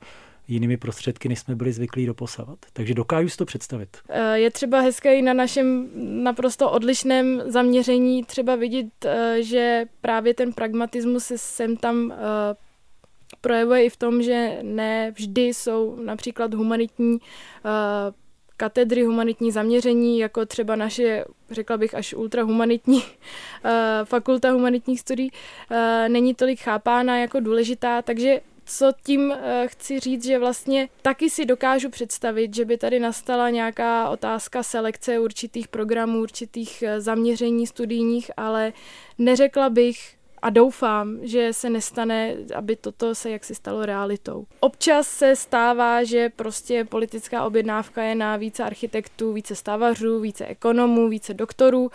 jinými 0.47 0.77
prostředky, 0.77 1.29
než 1.29 1.39
jsme 1.39 1.55
byli 1.55 1.73
zvyklí 1.73 2.05
doposavat. 2.05 2.59
Takže 2.73 2.93
dokážu 2.93 3.29
si 3.29 3.37
to 3.37 3.45
představit. 3.45 3.97
Eh, 4.09 4.39
je 4.39 4.51
třeba 4.51 4.79
hezké 4.79 5.15
i 5.15 5.21
na 5.21 5.33
našem 5.33 5.89
naprosto 6.23 6.71
odlišném 6.71 7.41
zaměření 7.45 8.23
třeba 8.23 8.55
vidět, 8.55 9.05
eh, 9.05 9.37
že 9.43 9.85
právě 10.01 10.33
ten 10.33 10.53
pragmatismus 10.53 11.25
se 11.25 11.37
sem 11.37 11.77
tam 11.77 12.11
eh, 12.11 12.15
projevuje 13.41 13.85
i 13.85 13.89
v 13.89 13.97
tom, 13.97 14.23
že 14.23 14.59
ne 14.61 15.11
vždy 15.11 15.41
jsou 15.41 15.95
například 16.05 16.53
humanitní 16.53 17.17
katedry, 18.57 19.03
humanitní 19.03 19.51
zaměření, 19.51 20.19
jako 20.19 20.45
třeba 20.45 20.75
naše, 20.75 21.25
řekla 21.51 21.77
bych, 21.77 21.95
až 21.95 22.13
ultrahumanitní 22.13 23.03
fakulta 24.03 24.51
humanitních 24.51 24.99
studií, 24.99 25.31
není 26.07 26.35
tolik 26.35 26.59
chápána 26.59 27.17
jako 27.17 27.39
důležitá, 27.39 28.01
takže 28.01 28.41
co 28.73 28.91
tím 29.03 29.29
uh, 29.29 29.37
chci 29.65 29.99
říct, 29.99 30.23
že 30.25 30.39
vlastně 30.39 30.89
taky 31.01 31.29
si 31.29 31.45
dokážu 31.45 31.89
představit, 31.89 32.55
že 32.55 32.65
by 32.65 32.77
tady 32.77 32.99
nastala 32.99 33.49
nějaká 33.49 34.09
otázka 34.09 34.63
selekce 34.63 35.19
určitých 35.19 35.67
programů, 35.67 36.21
určitých 36.21 36.83
uh, 36.87 36.99
zaměření 36.99 37.67
studijních, 37.67 38.31
ale 38.37 38.73
neřekla 39.17 39.69
bych, 39.69 40.15
a 40.41 40.49
doufám, 40.49 41.19
že 41.21 41.53
se 41.53 41.69
nestane, 41.69 42.35
aby 42.55 42.75
toto 42.75 43.15
se 43.15 43.29
jaksi 43.29 43.55
stalo 43.55 43.85
realitou. 43.85 44.45
Občas 44.59 45.07
se 45.07 45.35
stává, 45.35 46.03
že 46.03 46.29
prostě 46.29 46.85
politická 46.85 47.45
objednávka 47.45 48.03
je 48.03 48.15
na 48.15 48.37
více 48.37 48.63
architektů, 48.63 49.33
více 49.33 49.55
stavařů, 49.55 50.19
více 50.19 50.45
ekonomů, 50.45 51.09
více 51.09 51.33
doktorů 51.33 51.91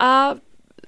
a 0.00 0.34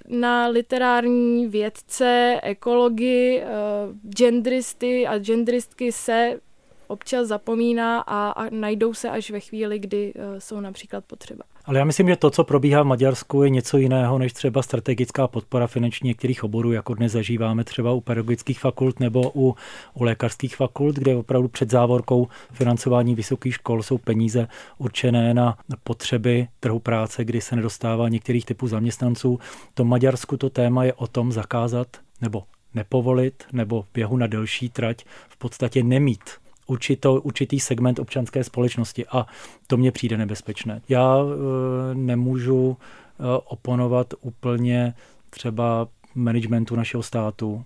na 0.08 0.46
literární 0.49 1.46
vědce, 1.46 2.40
ekology, 2.42 3.42
uh, 3.42 4.11
genderisty 4.11 5.06
a 5.06 5.18
genderistky 5.18 5.92
se 5.92 6.40
občas 6.87 7.28
zapomíná 7.28 8.00
a, 8.00 8.30
a 8.30 8.50
najdou 8.50 8.94
se 8.94 9.11
až 9.11 9.30
ve 9.30 9.40
chvíli, 9.40 9.78
kdy 9.78 10.14
uh, 10.14 10.23
jsou 10.38 10.61
například 10.61 11.04
potřeba. 11.04 11.44
Ale 11.66 11.78
já 11.78 11.85
myslím, 11.85 12.09
že 12.09 12.16
to, 12.16 12.30
co 12.30 12.44
probíhá 12.44 12.83
v 12.83 12.87
Maďarsku, 12.87 13.42
je 13.42 13.50
něco 13.50 13.78
jiného 13.78 14.18
než 14.18 14.33
třeba 14.33 14.62
strategická 14.62 15.28
podpora 15.28 15.66
finanční 15.66 16.09
některých 16.09 16.44
oborů, 16.44 16.73
jako 16.73 16.94
dnes 16.94 17.12
zažíváme 17.12 17.64
třeba 17.64 17.92
u 17.92 18.00
pedagogických 18.00 18.61
fakult 18.61 19.00
nebo 19.00 19.33
u, 19.35 19.56
u 19.94 20.02
lékařských 20.04 20.56
fakult, 20.56 20.97
kde 20.97 21.16
opravdu 21.16 21.49
před 21.49 21.71
závorkou 21.71 22.28
financování 22.52 23.14
vysokých 23.14 23.54
škol 23.54 23.83
jsou 23.83 23.99
peníze 23.99 24.49
určené 24.78 25.35
na 25.35 25.56
potřeby 25.85 26.49
trhu 26.61 26.78
práce, 26.78 27.25
kdy 27.25 27.40
se 27.40 27.56
nedostává 27.56 28.09
některých 28.09 28.44
typů 28.47 28.68
zaměstnanců. 28.68 29.38
To 29.75 29.85
Maďarsku 29.85 30.37
to 30.37 30.50
téma 30.50 30.85
je 30.85 30.92
o 30.92 31.06
tom 31.06 31.33
zakázat 31.33 31.87
nebo 32.21 32.42
nepovolit 32.75 33.44
nebo 33.52 33.85
běhu 33.94 34.16
na 34.16 34.26
delší 34.26 34.68
trať 34.68 35.04
v 35.28 35.37
podstatě 35.37 35.83
nemít 35.83 36.43
určito, 36.66 37.21
určitý 37.21 37.61
segment 37.61 37.99
občanské 37.99 38.44
společnosti 38.44 39.06
a 39.06 39.26
to 39.66 39.76
mně 39.76 39.92
přijde 39.92 40.16
nebezpečné. 40.16 40.80
Já 40.88 41.18
e, 41.18 41.94
nemůžu 41.94 42.76
e, 42.76 43.23
oponovat 43.44 44.14
úplně 44.21 44.94
třeba 45.30 45.88
managementu 46.14 46.76
našeho 46.76 47.02
státu 47.02 47.64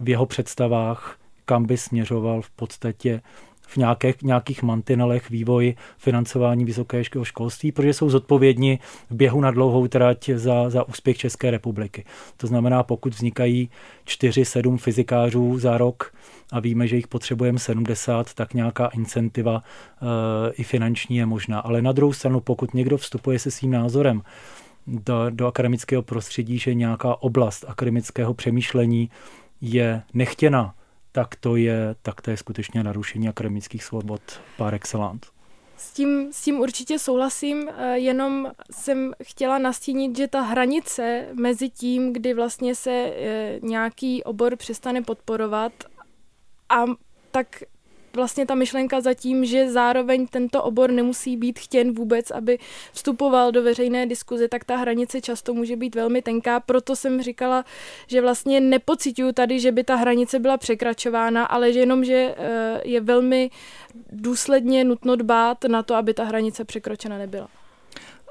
v 0.00 0.08
jeho 0.08 0.26
představách, 0.26 1.16
kam 1.44 1.64
by 1.64 1.76
směřoval 1.76 2.42
v 2.42 2.50
podstatě 2.50 3.20
v 3.66 3.76
nějakých, 3.76 4.22
nějakých 4.22 4.62
mantinelech 4.62 5.30
vývoj 5.30 5.74
financování 5.98 6.64
vysokého 6.64 7.24
školství, 7.24 7.72
protože 7.72 7.94
jsou 7.94 8.10
zodpovědní 8.10 8.78
v 9.10 9.14
běhu 9.14 9.40
na 9.40 9.50
dlouhou 9.50 9.88
trať 9.88 10.30
za, 10.34 10.70
za 10.70 10.88
úspěch 10.88 11.16
České 11.16 11.50
republiky. 11.50 12.04
To 12.36 12.46
znamená, 12.46 12.82
pokud 12.82 13.14
vznikají 13.14 13.70
4-7 14.06 14.76
fyzikářů 14.76 15.58
za 15.58 15.78
rok 15.78 16.14
a 16.52 16.60
víme, 16.60 16.86
že 16.86 16.96
jich 16.96 17.08
potřebujeme 17.08 17.58
70, 17.58 18.34
tak 18.34 18.54
nějaká 18.54 18.86
incentiva 18.86 19.62
e, 19.62 20.52
i 20.52 20.64
finanční 20.64 21.16
je 21.16 21.26
možná. 21.26 21.60
Ale 21.60 21.82
na 21.82 21.92
druhou 21.92 22.12
stranu, 22.12 22.40
pokud 22.40 22.74
někdo 22.74 22.96
vstupuje 22.96 23.38
se 23.38 23.50
svým 23.50 23.70
názorem 23.70 24.22
do, 24.86 25.30
do 25.30 25.46
akademického 25.46 26.02
prostředí, 26.02 26.58
že 26.58 26.74
nějaká 26.74 27.22
oblast 27.22 27.64
akademického 27.68 28.34
přemýšlení 28.34 29.10
je 29.60 30.02
nechtěna, 30.14 30.74
tak 31.12 31.36
to 31.36 31.56
je, 31.56 31.94
tak 32.02 32.20
to 32.20 32.30
je 32.30 32.36
skutečně 32.36 32.82
narušení 32.82 33.28
akademických 33.28 33.84
svobod 33.84 34.20
par 34.56 34.74
excellence. 34.74 35.30
S 35.76 35.92
tím, 35.92 36.32
s 36.32 36.42
tím 36.42 36.60
určitě 36.60 36.98
souhlasím, 36.98 37.68
eh, 37.68 37.98
jenom 37.98 38.52
jsem 38.70 39.12
chtěla 39.22 39.58
nastínit, 39.58 40.16
že 40.16 40.28
ta 40.28 40.40
hranice 40.40 41.26
mezi 41.32 41.68
tím, 41.68 42.12
kdy 42.12 42.34
vlastně 42.34 42.74
se 42.74 42.90
eh, 42.90 43.60
nějaký 43.62 44.24
obor 44.24 44.56
přestane 44.56 45.02
podporovat 45.02 45.72
a 46.68 46.84
tak 47.30 47.62
vlastně 48.16 48.46
ta 48.46 48.54
myšlenka 48.54 49.00
zatím, 49.00 49.44
že 49.44 49.70
zároveň 49.70 50.26
tento 50.26 50.62
obor 50.62 50.90
nemusí 50.90 51.36
být 51.36 51.58
chtěn 51.58 51.92
vůbec, 51.92 52.30
aby 52.30 52.58
vstupoval 52.92 53.52
do 53.52 53.62
veřejné 53.62 54.06
diskuze, 54.06 54.48
tak 54.48 54.64
ta 54.64 54.76
hranice 54.76 55.20
často 55.20 55.54
může 55.54 55.76
být 55.76 55.94
velmi 55.94 56.22
tenká. 56.22 56.60
Proto 56.60 56.96
jsem 56.96 57.22
říkala, 57.22 57.64
že 58.06 58.20
vlastně 58.20 58.60
nepocituju 58.60 59.32
tady, 59.32 59.60
že 59.60 59.72
by 59.72 59.84
ta 59.84 59.96
hranice 59.96 60.38
byla 60.38 60.56
překračována, 60.56 61.44
ale 61.44 61.72
že 61.72 61.80
jenom, 61.80 62.04
že 62.04 62.34
eh, 62.38 62.80
je 62.84 63.00
velmi 63.00 63.50
důsledně 64.12 64.84
nutno 64.84 65.16
dbát 65.16 65.64
na 65.64 65.82
to, 65.82 65.94
aby 65.94 66.14
ta 66.14 66.24
hranice 66.24 66.64
překročena 66.64 67.18
nebyla. 67.18 67.48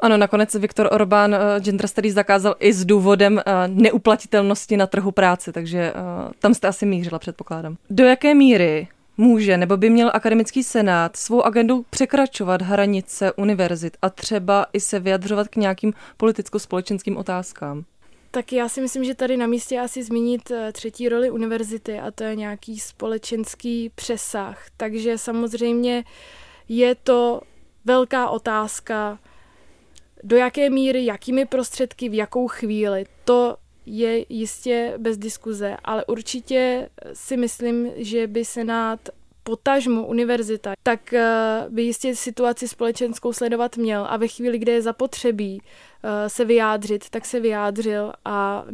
Ano, 0.02 0.18
nakonec 0.18 0.56
Viktor 0.56 0.90
Orbán 0.92 1.34
uh, 1.34 1.40
gender 1.60 1.88
studies 1.88 2.14
zakázal 2.14 2.56
i 2.60 2.74
s 2.74 2.86
důvodem 2.86 3.34
uh, 3.34 3.42
neuplatitelnosti 3.68 4.78
na 4.78 4.88
trhu 4.88 5.12
práce, 5.12 5.52
takže 5.52 5.94
uh, 5.94 6.32
tam 6.40 6.54
jste 6.54 6.68
asi 6.68 6.86
mířila, 6.86 7.20
předpokládám. 7.20 7.76
Do 7.90 8.06
jaké 8.06 8.36
míry 8.36 8.88
může 9.18 9.58
nebo 9.58 9.78
by 9.78 9.90
měl 9.90 10.12
akademický 10.14 10.64
senát 10.64 11.16
svou 11.16 11.42
agendu 11.42 11.86
překračovat 11.90 12.62
hranice 12.62 13.32
univerzit 13.34 13.98
a 14.02 14.10
třeba 14.10 14.66
i 14.74 14.80
se 14.80 15.00
vyjadřovat 15.00 15.48
k 15.48 15.56
nějakým 15.56 15.94
politicko-společenským 16.18 17.18
otázkám? 17.18 17.84
Tak 18.32 18.54
já 18.54 18.70
si 18.70 18.82
myslím, 18.82 19.04
že 19.04 19.16
tady 19.16 19.38
na 19.38 19.48
místě 19.48 19.80
asi 19.80 20.04
zmínit 20.04 20.52
eh, 20.52 20.72
třetí 20.72 21.10
roli 21.10 21.32
univerzity 21.32 22.00
a 22.00 22.12
to 22.12 22.24
je 22.24 22.36
nějaký 22.36 22.80
společenský 22.80 23.92
přesah. 23.96 24.66
Takže 24.78 25.18
samozřejmě 25.18 26.04
je 26.70 26.96
to 26.96 27.42
velká 27.86 28.30
otázka, 28.30 29.20
do 30.24 30.38
jaké 30.38 30.70
míry, 30.70 31.06
jakými 31.06 31.46
prostředky, 31.46 32.10
v 32.10 32.14
jakou 32.14 32.48
chvíli. 32.48 33.06
To 33.26 33.58
je 33.86 34.26
jistě 34.30 34.94
bez 34.98 35.18
diskuze, 35.18 35.78
ale 35.84 36.06
určitě 36.06 36.90
si 37.14 37.38
myslím, 37.38 37.92
že 37.96 38.28
by 38.28 38.46
Senát 38.46 39.00
potažmo 39.44 40.08
univerzita, 40.08 40.74
tak 40.84 41.14
eh, 41.14 41.66
by 41.70 41.82
jistě 41.82 42.16
situaci 42.16 42.68
společenskou 42.68 43.34
sledovat 43.34 43.78
měl 43.78 44.06
a 44.10 44.18
ve 44.18 44.28
chvíli, 44.28 44.58
kdy 44.58 44.72
je 44.72 44.82
zapotřebí 44.82 45.62
eh, 46.04 46.30
se 46.30 46.46
vyjádřit, 46.46 47.10
tak 47.10 47.26
se 47.26 47.40
vyjádřil 47.40 48.14
a 48.26 48.66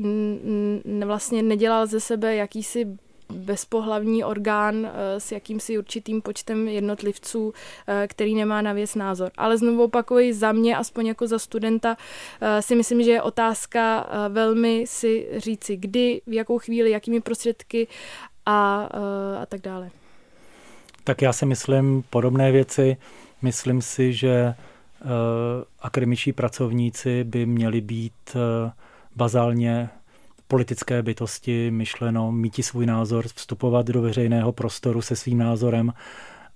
vlastně 1.05 1.43
nedělal 1.43 1.87
ze 1.87 1.99
sebe 1.99 2.35
jakýsi 2.35 2.97
bezpohlavní 3.29 4.23
orgán 4.23 4.85
eh, 4.85 5.19
s 5.19 5.31
jakýmsi 5.31 5.77
určitým 5.77 6.21
počtem 6.21 6.67
jednotlivců, 6.67 7.53
který 8.07 8.35
nemá 8.35 8.61
na 8.61 8.73
věc 8.73 8.95
názor. 8.95 9.31
Ale 9.37 9.57
znovu 9.57 9.83
opakuji, 9.83 10.33
za 10.33 10.51
mě, 10.51 10.77
aspoň 10.77 11.07
jako 11.07 11.27
za 11.27 11.39
studenta, 11.39 11.97
si 12.59 12.75
myslím, 12.75 13.03
že 13.03 13.11
je 13.11 13.21
otázka 13.21 14.09
velmi 14.29 14.85
si 14.87 15.27
říci, 15.37 15.77
kdy, 15.77 16.21
v 16.27 16.33
jakou 16.33 16.59
chvíli, 16.59 16.91
jakými 16.91 17.21
prostředky 17.21 17.87
a, 18.45 18.89
a 19.41 19.45
tak 19.45 19.61
dále. 19.61 19.89
Tak 21.03 21.21
já 21.21 21.33
si 21.33 21.45
myslím 21.45 22.03
podobné 22.09 22.51
věci. 22.51 22.97
Myslím 23.41 23.81
si, 23.81 24.13
že 24.13 24.53
akademičtí 25.79 26.33
pracovníci 26.33 27.23
by 27.23 27.45
měli 27.45 27.81
být 27.81 28.37
bazálně 29.15 29.89
politické 30.47 31.03
bytosti, 31.03 31.71
myšleno, 31.71 32.31
mít 32.31 32.63
svůj 32.63 32.85
názor, 32.85 33.27
vstupovat 33.27 33.85
do 33.87 34.01
veřejného 34.01 34.51
prostoru 34.51 35.01
se 35.01 35.15
svým 35.15 35.37
názorem 35.37 35.93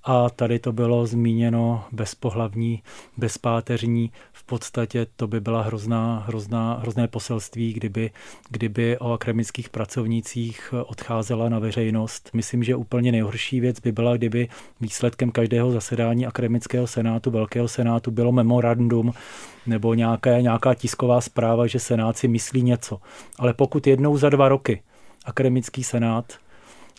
a 0.04 0.30
tady 0.30 0.60
to 0.60 0.72
bylo 0.72 1.06
zmíněno 1.06 1.84
bezpohlavní, 1.92 2.84
bezpáteřní. 3.18 4.12
V 4.34 4.44
podstatě 4.44 5.08
to 5.16 5.28
by 5.28 5.42
byla 5.42 5.62
hrozná, 5.62 6.24
hrozná, 6.28 6.74
hrozné 6.74 7.08
poselství, 7.08 7.74
kdyby, 7.74 8.12
kdyby 8.50 8.98
o 8.98 9.12
akademických 9.12 9.70
pracovnících 9.70 10.74
odcházela 10.86 11.50
na 11.50 11.60
veřejnost. 11.60 12.30
Myslím, 12.34 12.64
že 12.64 12.76
úplně 12.76 13.12
nejhorší 13.12 13.60
věc 13.60 13.80
by 13.80 13.92
byla, 13.92 14.18
kdyby 14.18 14.48
výsledkem 14.82 15.32
každého 15.32 15.72
zasedání 15.72 16.26
akademického 16.26 16.88
senátu, 16.88 17.32
velkého 17.32 17.68
senátu 17.68 18.12
bylo 18.12 18.32
memorandum 18.32 19.14
nebo 19.66 19.94
nějaké, 19.94 20.42
nějaká 20.42 20.74
tisková 20.74 21.22
zpráva, 21.22 21.68
že 21.68 21.80
senát 21.80 22.18
si 22.18 22.28
myslí 22.28 22.64
něco. 22.64 23.00
Ale 23.40 23.54
pokud 23.54 23.88
jednou 23.88 24.18
za 24.18 24.30
dva 24.30 24.50
roky 24.50 24.82
akademický 25.26 25.84
senát 25.84 26.34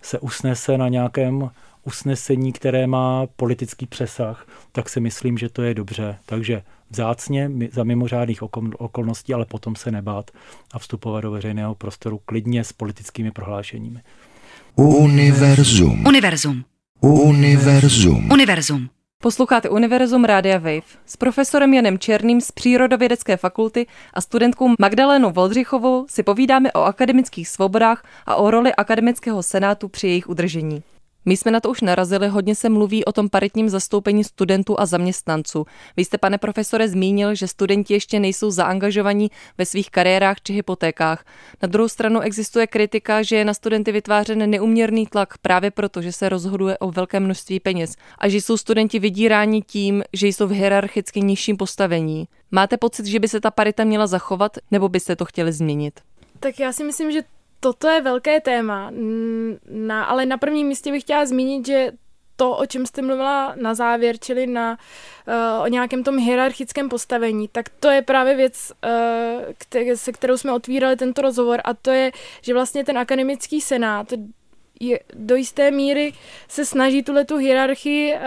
se 0.03 0.19
usnese 0.19 0.79
na 0.79 0.89
nějakém 0.89 1.51
usnesení, 1.85 2.53
které 2.53 2.87
má 2.87 3.27
politický 3.37 3.87
přesah, 3.87 4.47
tak 4.73 4.89
si 4.89 5.01
myslím, 5.01 5.39
že 5.39 5.49
to 5.49 5.63
je 5.63 5.75
dobře. 5.75 6.17
Takže 6.27 6.63
vzácně 6.91 7.51
za 7.73 7.85
mimořádných 7.85 8.43
okolností, 8.79 9.35
ale 9.35 9.45
potom 9.45 9.77
se 9.77 9.91
nebát 9.91 10.31
a 10.73 10.79
vstupovat 10.79 11.21
do 11.21 11.31
veřejného 11.31 11.75
prostoru 11.75 12.21
klidně 12.25 12.65
s 12.65 12.73
politickými 12.73 13.31
prohlášeními. 13.31 14.01
Univerzum. 14.77 16.07
Univerzum. 16.07 16.65
Univerzum. 17.01 18.33
Univerzum. 18.33 18.89
Posloucháte 19.23 19.69
Univerzum 19.69 20.25
Rádia 20.25 20.59
Wave 20.59 20.81
s 21.07 21.17
profesorem 21.17 21.75
Janem 21.75 21.99
Černým 21.99 22.41
z 22.41 22.53
Přírodovědecké 22.53 23.37
fakulty 23.37 23.87
a 24.15 24.21
studentkou 24.21 24.75
Magdalénou 24.79 25.31
Voldřichovou 25.31 26.07
si 26.09 26.23
povídáme 26.23 26.73
o 26.73 26.83
akademických 26.83 27.49
svobodách 27.49 28.05
a 28.27 28.35
o 28.35 28.51
roli 28.51 28.75
akademického 28.75 29.43
senátu 29.43 29.89
při 29.89 30.07
jejich 30.09 30.29
udržení. 30.29 30.83
My 31.25 31.37
jsme 31.37 31.51
na 31.51 31.61
to 31.61 31.71
už 31.71 31.81
narazili, 31.81 32.29
hodně 32.29 32.55
se 32.55 32.69
mluví 32.69 33.05
o 33.05 33.13
tom 33.13 33.29
paritním 33.29 33.69
zastoupení 33.69 34.25
studentů 34.25 34.81
a 34.81 34.87
zaměstnanců. 34.87 35.67
Vy 35.97 36.05
jste, 36.05 36.19
pane 36.19 36.39
profesore, 36.39 36.89
zmínil, 36.89 37.35
že 37.35 37.49
studenti 37.49 37.95
ještě 37.95 38.21
nejsou 38.21 38.51
zaangažovaní 38.51 39.31
ve 39.59 39.67
svých 39.67 39.91
kariérách 39.91 40.41
či 40.43 40.53
hypotékách. 40.53 41.25
Na 41.63 41.69
druhou 41.69 41.89
stranu 41.89 42.21
existuje 42.21 42.67
kritika, 42.67 43.23
že 43.23 43.37
je 43.37 43.45
na 43.45 43.55
studenty 43.55 43.93
vytvářen 43.93 44.51
neuměrný 44.51 45.07
tlak 45.07 45.39
právě 45.39 45.71
proto, 45.71 46.03
že 46.03 46.13
se 46.13 46.29
rozhoduje 46.29 46.79
o 46.79 46.91
velké 46.91 47.21
množství 47.21 47.61
peněz 47.61 47.95
a 48.19 48.29
že 48.29 48.37
jsou 48.37 48.57
studenti 48.57 48.99
vydíráni 48.99 49.63
tím, 49.63 50.03
že 50.13 50.27
jsou 50.27 50.47
v 50.47 50.53
hierarchicky 50.53 51.21
nižším 51.21 51.57
postavení. 51.57 52.29
Máte 52.51 52.77
pocit, 52.77 53.07
že 53.07 53.21
by 53.21 53.29
se 53.29 53.41
ta 53.41 53.51
parita 53.51 53.85
měla 53.85 54.07
zachovat, 54.07 54.57
nebo 54.71 54.89
byste 54.89 55.17
to 55.17 55.25
chtěli 55.25 55.53
změnit? 55.53 56.01
Tak 56.41 56.61
já 56.61 56.73
si 56.73 56.85
myslím, 56.85 57.13
že 57.13 57.23
toto 57.63 57.89
je 57.89 58.01
velké 58.01 58.41
téma, 58.41 58.93
na, 59.71 60.05
ale 60.05 60.27
na 60.27 60.37
prvním 60.37 60.67
místě 60.67 60.91
bych 60.91 61.03
chtěla 61.03 61.27
zmínit, 61.27 61.67
že 61.67 61.93
to, 62.37 62.57
o 62.57 62.67
čem 62.67 62.87
jste 62.87 63.03
mluvila 63.03 63.55
na 63.57 63.75
závěr, 63.75 64.19
čili 64.19 64.47
na, 64.47 64.79
uh, 65.29 65.65
o 65.65 65.67
nějakém 65.67 66.05
tom 66.05 66.19
hierarchickém 66.19 66.89
postavení, 66.89 67.49
tak 67.49 67.69
to 67.69 67.91
je 67.91 68.03
právě 68.03 68.35
věc, 68.35 68.73
uh, 68.85 69.53
kter- 69.53 69.95
se 69.95 70.13
kterou 70.13 70.37
jsme 70.37 70.53
otvírali 70.53 70.97
tento 70.97 71.23
rozhovor 71.23 71.61
a 71.65 71.75
to 71.75 71.91
je, 71.91 72.13
že 72.43 72.55
vlastně 72.55 72.85
ten 72.85 72.99
akademický 72.99 73.61
senát 73.61 74.13
je, 74.81 75.01
do 75.15 75.37
jisté 75.37 75.71
míry 75.71 76.13
se 76.49 76.65
snaží 76.65 77.03
tuhle 77.03 77.25
tu 77.25 77.37
hierarchii 77.37 78.15
uh, 78.15 78.21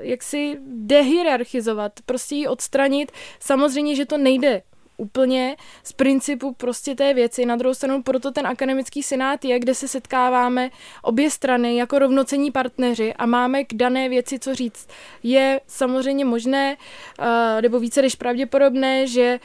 jaksi 0.00 0.58
dehierarchizovat, 0.66 1.92
prostě 2.06 2.34
ji 2.34 2.46
odstranit. 2.46 3.12
Samozřejmě, 3.40 3.94
že 3.96 4.06
to 4.06 4.18
nejde 4.18 4.62
úplně 4.96 5.56
z 5.82 5.92
principu 5.92 6.52
prostě 6.52 6.94
té 6.94 7.14
věci. 7.14 7.46
Na 7.46 7.56
druhou 7.56 7.74
stranu 7.74 8.02
proto 8.02 8.30
ten 8.30 8.46
akademický 8.46 9.02
senát 9.02 9.44
je, 9.44 9.58
kde 9.58 9.74
se 9.74 9.88
setkáváme 9.88 10.70
obě 11.02 11.30
strany 11.30 11.76
jako 11.76 11.98
rovnocení 11.98 12.50
partneři 12.50 13.14
a 13.14 13.26
máme 13.26 13.64
k 13.64 13.74
dané 13.74 14.08
věci 14.08 14.38
co 14.38 14.54
říct. 14.54 14.88
Je 15.22 15.60
samozřejmě 15.66 16.24
možné, 16.24 16.76
eh, 17.18 17.62
nebo 17.62 17.80
více 17.80 18.02
než 18.02 18.14
pravděpodobné, 18.14 19.06
že 19.06 19.40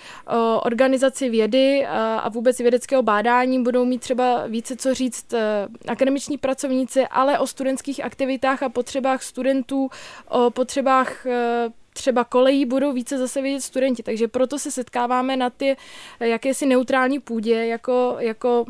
organizaci 0.63 1.29
vědy 1.29 1.85
a 1.85 2.29
vůbec 2.29 2.57
vědeckého 2.59 3.03
bádání 3.03 3.63
budou 3.63 3.85
mít 3.85 4.01
třeba 4.01 4.47
více 4.47 4.75
co 4.75 4.93
říct 4.93 5.33
eh, 5.33 5.67
akademiční 5.87 6.37
pracovníci, 6.37 7.07
ale 7.07 7.39
o 7.39 7.47
studentských 7.47 8.03
aktivitách 8.03 8.63
a 8.63 8.69
potřebách 8.69 9.23
studentů, 9.23 9.89
o 10.29 10.49
potřebách 10.49 11.25
eh, 11.25 11.69
třeba 11.99 12.23
kolejí 12.23 12.65
budou 12.65 12.93
více 12.93 13.17
zase 13.17 13.41
vidět 13.41 13.61
studenti, 13.61 14.03
takže 14.03 14.27
proto 14.27 14.59
se 14.59 14.71
setkáváme 14.71 15.37
na 15.37 15.49
ty 15.49 15.75
jakési 16.19 16.65
neutrální 16.65 17.19
půdě 17.19 17.65
jako, 17.65 18.15
jako 18.19 18.65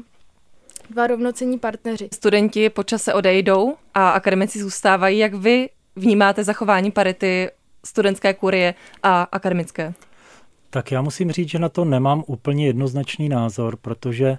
dva 0.89 1.07
rovnocení 1.07 1.59
partneři. 1.59 2.09
Studenti 2.13 2.69
po 2.69 2.83
čase 2.83 3.13
odejdou 3.13 3.75
a 3.93 4.09
akademici 4.09 4.59
zůstávají. 4.59 5.17
Jak 5.17 5.33
vy 5.33 5.69
vnímáte 5.95 6.43
zachování 6.43 6.91
parity 6.91 7.49
studentské 7.85 8.33
kurie 8.33 8.73
a 9.03 9.23
akademické? 9.31 9.93
Tak 10.69 10.91
já 10.91 11.01
musím 11.01 11.31
říct, 11.31 11.49
že 11.49 11.59
na 11.59 11.69
to 11.69 11.85
nemám 11.85 12.23
úplně 12.27 12.67
jednoznačný 12.67 13.29
názor, 13.29 13.77
protože 13.77 14.37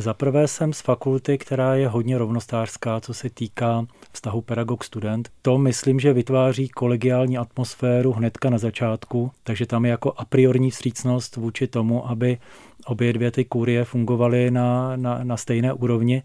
za 0.00 0.14
prvé 0.14 0.48
jsem 0.48 0.72
z 0.72 0.80
fakulty, 0.80 1.38
která 1.38 1.74
je 1.74 1.88
hodně 1.88 2.18
rovnostářská, 2.18 3.00
co 3.00 3.14
se 3.14 3.30
týká 3.30 3.86
vztahu 4.12 4.40
pedagog-student. 4.40 5.28
To 5.42 5.58
myslím, 5.58 6.00
že 6.00 6.12
vytváří 6.12 6.68
kolegiální 6.68 7.38
atmosféru 7.38 8.12
hnedka 8.12 8.50
na 8.50 8.58
začátku, 8.58 9.30
takže 9.44 9.66
tam 9.66 9.84
je 9.84 9.90
jako 9.90 10.12
a 10.16 10.24
priorní 10.24 10.70
vstřícnost 10.70 11.36
vůči 11.36 11.66
tomu, 11.66 12.08
aby 12.08 12.38
obě 12.86 13.12
dvě 13.12 13.30
ty 13.30 13.44
kurie 13.44 13.84
fungovaly 13.84 14.50
na, 14.50 14.96
na, 14.96 15.24
na 15.24 15.36
stejné 15.36 15.72
úrovni. 15.72 16.22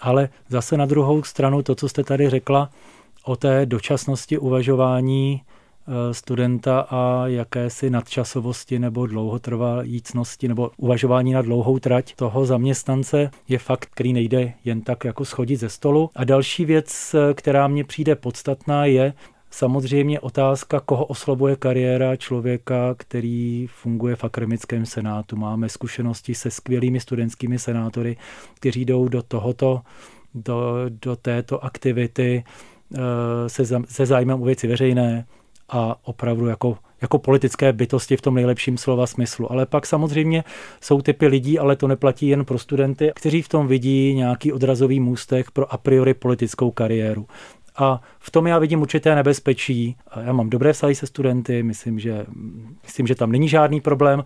Ale 0.00 0.28
zase 0.48 0.76
na 0.76 0.86
druhou 0.86 1.22
stranu 1.22 1.62
to, 1.62 1.74
co 1.74 1.88
jste 1.88 2.04
tady 2.04 2.30
řekla 2.30 2.70
o 3.24 3.36
té 3.36 3.66
dočasnosti 3.66 4.38
uvažování 4.38 5.42
studenta 6.12 6.80
a 6.80 7.26
jakési 7.26 7.90
nadčasovosti 7.90 8.78
nebo 8.78 9.06
dlouhotrvajícnosti 9.06 10.48
nebo 10.48 10.70
uvažování 10.76 11.32
na 11.32 11.42
dlouhou 11.42 11.78
trať 11.78 12.14
toho 12.14 12.46
zaměstnance 12.46 13.30
je 13.48 13.58
fakt, 13.58 13.88
který 13.90 14.12
nejde 14.12 14.52
jen 14.64 14.80
tak 14.80 15.04
jako 15.04 15.24
schodit 15.24 15.60
ze 15.60 15.68
stolu. 15.68 16.10
A 16.14 16.24
další 16.24 16.64
věc, 16.64 17.14
eh, 17.14 17.34
která 17.34 17.68
mně 17.68 17.84
přijde 17.84 18.14
podstatná, 18.14 18.84
je, 18.84 19.12
Samozřejmě 19.50 20.20
otázka, 20.20 20.80
koho 20.80 21.04
oslovuje 21.04 21.56
kariéra 21.56 22.16
člověka, 22.16 22.94
který 22.98 23.66
funguje 23.66 24.16
v 24.16 24.24
akademickém 24.24 24.86
senátu. 24.86 25.36
Máme 25.36 25.68
zkušenosti 25.68 26.34
se 26.34 26.50
skvělými 26.50 27.00
studentskými 27.00 27.58
senátory, 27.58 28.16
kteří 28.54 28.84
jdou 28.84 29.08
do 29.08 29.22
tohoto, 29.22 29.80
do, 30.34 30.74
do 30.88 31.16
této 31.16 31.64
aktivity 31.64 32.44
eh, 32.94 32.98
se, 33.48 33.64
se 33.84 34.06
zájmem 34.06 34.42
o 34.42 34.44
věci 34.44 34.66
veřejné, 34.66 35.26
a 35.68 35.96
opravdu 36.02 36.46
jako, 36.46 36.78
jako 37.02 37.18
politické 37.18 37.72
bytosti 37.72 38.16
v 38.16 38.20
tom 38.20 38.34
nejlepším 38.34 38.78
slova 38.78 39.06
smyslu. 39.06 39.52
Ale 39.52 39.66
pak 39.66 39.86
samozřejmě 39.86 40.44
jsou 40.80 41.02
typy 41.02 41.26
lidí, 41.26 41.58
ale 41.58 41.76
to 41.76 41.88
neplatí 41.88 42.28
jen 42.28 42.44
pro 42.44 42.58
studenty, 42.58 43.12
kteří 43.14 43.42
v 43.42 43.48
tom 43.48 43.66
vidí 43.66 44.14
nějaký 44.14 44.52
odrazový 44.52 45.00
můstek 45.00 45.50
pro 45.50 45.72
a 45.72 45.76
priori 45.76 46.14
politickou 46.14 46.70
kariéru. 46.70 47.26
A 47.78 48.00
v 48.18 48.30
tom 48.30 48.46
já 48.46 48.58
vidím 48.58 48.82
určité 48.82 49.14
nebezpečí. 49.14 49.96
Já 50.22 50.32
mám 50.32 50.50
dobré 50.50 50.72
vztahy 50.72 50.94
se 50.94 51.06
studenty, 51.06 51.62
myslím 51.62 51.98
že, 51.98 52.26
myslím, 52.82 53.06
že 53.06 53.14
tam 53.14 53.32
není 53.32 53.48
žádný 53.48 53.80
problém, 53.80 54.24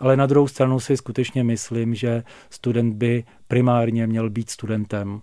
ale 0.00 0.16
na 0.16 0.26
druhou 0.26 0.48
stranu 0.48 0.80
si 0.80 0.96
skutečně 0.96 1.44
myslím, 1.44 1.94
že 1.94 2.22
student 2.50 2.94
by 2.94 3.24
primárně 3.48 4.06
měl 4.06 4.30
být 4.30 4.50
studentem 4.50 5.20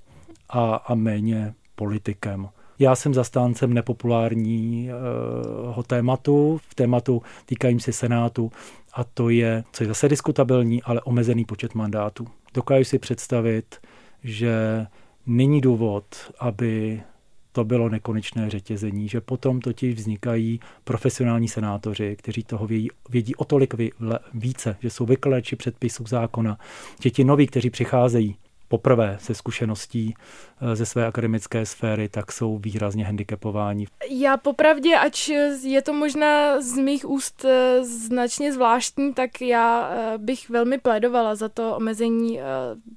a, 0.49 0.75
a 0.75 0.95
méně 0.95 1.53
politikem. 1.75 2.49
Já 2.79 2.95
jsem 2.95 3.13
zastáncem 3.13 3.73
nepopulárního 3.73 5.83
tématu, 5.87 6.59
v 6.69 6.75
tématu 6.75 7.21
týkajícím 7.45 7.79
se 7.79 7.93
Senátu, 7.93 8.51
a 8.93 9.03
to 9.03 9.29
je, 9.29 9.63
co 9.71 9.83
je 9.83 9.87
zase 9.87 10.09
diskutabilní, 10.09 10.83
ale 10.83 11.01
omezený 11.01 11.45
počet 11.45 11.75
mandátů. 11.75 12.27
Dokážu 12.53 12.83
si 12.83 12.99
představit, 12.99 13.77
že 14.23 14.85
není 15.25 15.61
důvod, 15.61 16.05
aby 16.39 17.01
to 17.51 17.63
bylo 17.63 17.89
nekonečné 17.89 18.49
řetězení, 18.49 19.07
že 19.07 19.21
potom 19.21 19.59
totiž 19.59 19.95
vznikají 19.95 20.59
profesionální 20.83 21.47
senátoři, 21.47 22.15
kteří 22.15 22.43
toho 22.43 22.67
vědí, 22.67 22.89
vědí 23.09 23.35
o 23.35 23.45
tolik 23.45 23.73
více, 24.33 24.75
že 24.79 24.89
jsou 24.89 25.05
vykleči 25.05 25.55
předpisů 25.55 26.03
zákona, 26.07 26.57
že 27.01 27.09
ti 27.09 27.23
noví, 27.23 27.47
kteří 27.47 27.69
přicházejí 27.69 28.35
poprvé 28.69 29.17
se 29.19 29.35
zkušeností 29.35 30.13
eh, 30.61 30.75
ze 30.75 30.85
své 30.85 31.05
akademické 31.05 31.65
sféry, 31.65 32.09
tak 32.09 32.31
jsou 32.31 32.57
výrazně 32.57 33.05
handicapováni. 33.05 33.87
Já 34.09 34.37
popravdě, 34.37 34.95
ač 34.95 35.29
je 35.63 35.81
to 35.81 35.93
možná 35.93 36.61
z 36.61 36.77
mých 36.77 37.09
úst 37.09 37.45
eh, 37.45 37.83
značně 37.83 38.53
zvláštní, 38.53 39.13
tak 39.13 39.41
já 39.41 39.91
eh, 39.91 40.17
bych 40.17 40.49
velmi 40.49 40.77
plédovala 40.77 41.35
za 41.35 41.49
to 41.49 41.75
omezení. 41.75 42.39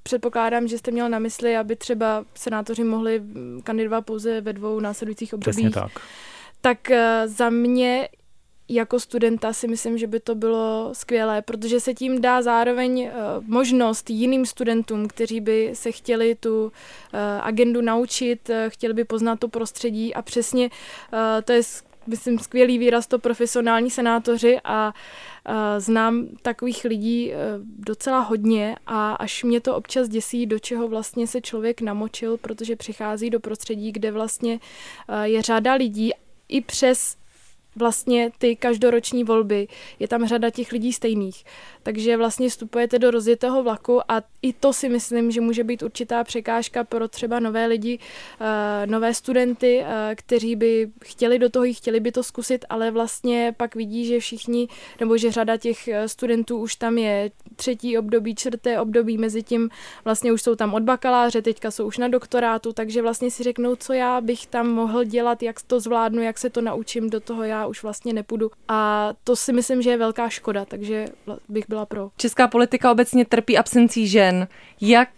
Předpokládám, 0.03 0.67
že 0.67 0.77
jste 0.77 0.91
měl 0.91 1.09
na 1.09 1.19
mysli, 1.19 1.57
aby 1.57 1.75
třeba 1.75 2.25
senátoři 2.35 2.83
mohli 2.83 3.19
mm, 3.19 3.61
kandidovat 3.63 4.01
pouze 4.01 4.41
ve 4.41 4.53
dvou 4.53 4.79
následujících 4.79 5.33
obdobích. 5.33 5.55
Přesně 5.55 5.69
tak. 5.71 5.91
Tak 6.61 6.91
za 7.25 7.49
mě 7.49 8.09
jako 8.69 8.99
studenta 8.99 9.53
si 9.53 9.67
myslím, 9.67 9.97
že 9.97 10.07
by 10.07 10.19
to 10.19 10.35
bylo 10.35 10.89
skvělé, 10.93 11.41
protože 11.41 11.79
se 11.79 11.93
tím 11.93 12.21
dá 12.21 12.41
zároveň 12.41 13.01
uh, 13.01 13.43
možnost 13.47 14.09
jiným 14.09 14.45
studentům, 14.45 15.07
kteří 15.07 15.41
by 15.41 15.71
se 15.73 15.91
chtěli 15.91 16.35
tu 16.35 16.63
uh, 16.65 16.71
agendu 17.41 17.81
naučit, 17.81 18.49
uh, 18.49 18.55
chtěli 18.67 18.93
by 18.93 19.03
poznat 19.03 19.39
to 19.39 19.47
prostředí 19.47 20.13
a 20.13 20.21
přesně 20.21 20.69
to 21.43 21.51
je 21.51 21.61
myslím, 22.07 22.39
skvělý 22.39 22.77
výraz 22.77 23.07
to 23.07 23.19
profesionální 23.19 23.89
senátoři 23.89 24.59
a 24.63 24.93
znám 25.77 26.27
takových 26.41 26.83
lidí 26.83 27.31
docela 27.63 28.19
hodně 28.19 28.75
a 28.87 29.13
až 29.13 29.43
mě 29.43 29.61
to 29.61 29.75
občas 29.75 30.09
děsí, 30.09 30.45
do 30.45 30.59
čeho 30.59 30.87
vlastně 30.87 31.27
se 31.27 31.41
člověk 31.41 31.81
namočil, 31.81 32.37
protože 32.37 32.75
přichází 32.75 33.29
do 33.29 33.39
prostředí, 33.39 33.91
kde 33.91 34.11
vlastně 34.11 34.59
je 35.23 35.41
řada 35.41 35.73
lidí 35.73 36.11
i 36.49 36.61
přes 36.61 37.15
vlastně 37.75 38.31
ty 38.37 38.55
každoroční 38.55 39.23
volby, 39.23 39.67
je 39.99 40.07
tam 40.07 40.27
řada 40.27 40.49
těch 40.49 40.71
lidí 40.71 40.93
stejných. 40.93 41.43
Takže 41.83 42.17
vlastně 42.17 42.49
vstupujete 42.49 42.99
do 42.99 43.11
rozjetého 43.11 43.63
vlaku 43.63 44.11
a 44.11 44.21
i 44.41 44.53
to 44.53 44.73
si 44.73 44.89
myslím, 44.89 45.31
že 45.31 45.41
může 45.41 45.63
být 45.63 45.83
určitá 45.83 46.23
překážka 46.23 46.83
pro 46.83 47.07
třeba 47.07 47.39
nové 47.39 47.65
lidi, 47.65 47.99
eh, 48.41 48.87
nové 48.87 49.13
studenty, 49.13 49.83
eh, 49.85 50.15
kteří 50.15 50.55
by 50.55 50.91
chtěli 51.03 51.39
do 51.39 51.49
toho, 51.49 51.65
chtěli 51.73 51.99
by 51.99 52.11
to 52.11 52.23
zkusit, 52.23 52.65
ale 52.69 52.91
vlastně 52.91 53.53
pak 53.57 53.75
vidí, 53.75 54.05
že 54.05 54.19
všichni, 54.19 54.67
nebo 54.99 55.17
že 55.17 55.31
řada 55.31 55.57
těch 55.57 55.87
eh, 55.87 56.07
studentů 56.07 56.57
už 56.57 56.75
tam 56.75 56.97
je 56.97 57.31
třetí 57.55 57.97
období, 57.97 58.35
čtvrté 58.35 58.79
období, 58.79 59.17
mezi 59.17 59.43
tím 59.43 59.69
vlastně 60.05 60.31
už 60.31 60.41
jsou 60.41 60.55
tam 60.55 60.73
od 60.73 60.83
bakaláře, 60.83 61.41
teďka 61.41 61.71
jsou 61.71 61.85
už 61.85 61.97
na 61.97 62.07
doktorátu, 62.07 62.73
takže 62.73 63.01
vlastně 63.01 63.31
si 63.31 63.43
řeknou, 63.43 63.75
co 63.75 63.93
já 63.93 64.21
bych 64.21 64.47
tam 64.47 64.67
mohl 64.67 65.03
dělat, 65.03 65.43
jak 65.43 65.61
to 65.61 65.79
zvládnu, 65.79 66.21
jak 66.21 66.37
se 66.37 66.49
to 66.49 66.61
naučím, 66.61 67.09
do 67.09 67.19
toho 67.19 67.43
já 67.43 67.65
už 67.65 67.83
vlastně 67.83 68.13
nepůjdu. 68.13 68.51
A 68.67 69.09
to 69.23 69.35
si 69.35 69.53
myslím, 69.53 69.81
že 69.81 69.89
je 69.89 69.97
velká 69.97 70.29
škoda, 70.29 70.65
takže 70.65 71.05
bych 71.49 71.65
byla 71.69 71.85
pro. 71.85 72.09
Česká 72.17 72.47
politika 72.47 72.91
obecně 72.91 73.25
trpí 73.25 73.57
absencí 73.57 74.07
žen. 74.07 74.47
Jak 74.81 75.09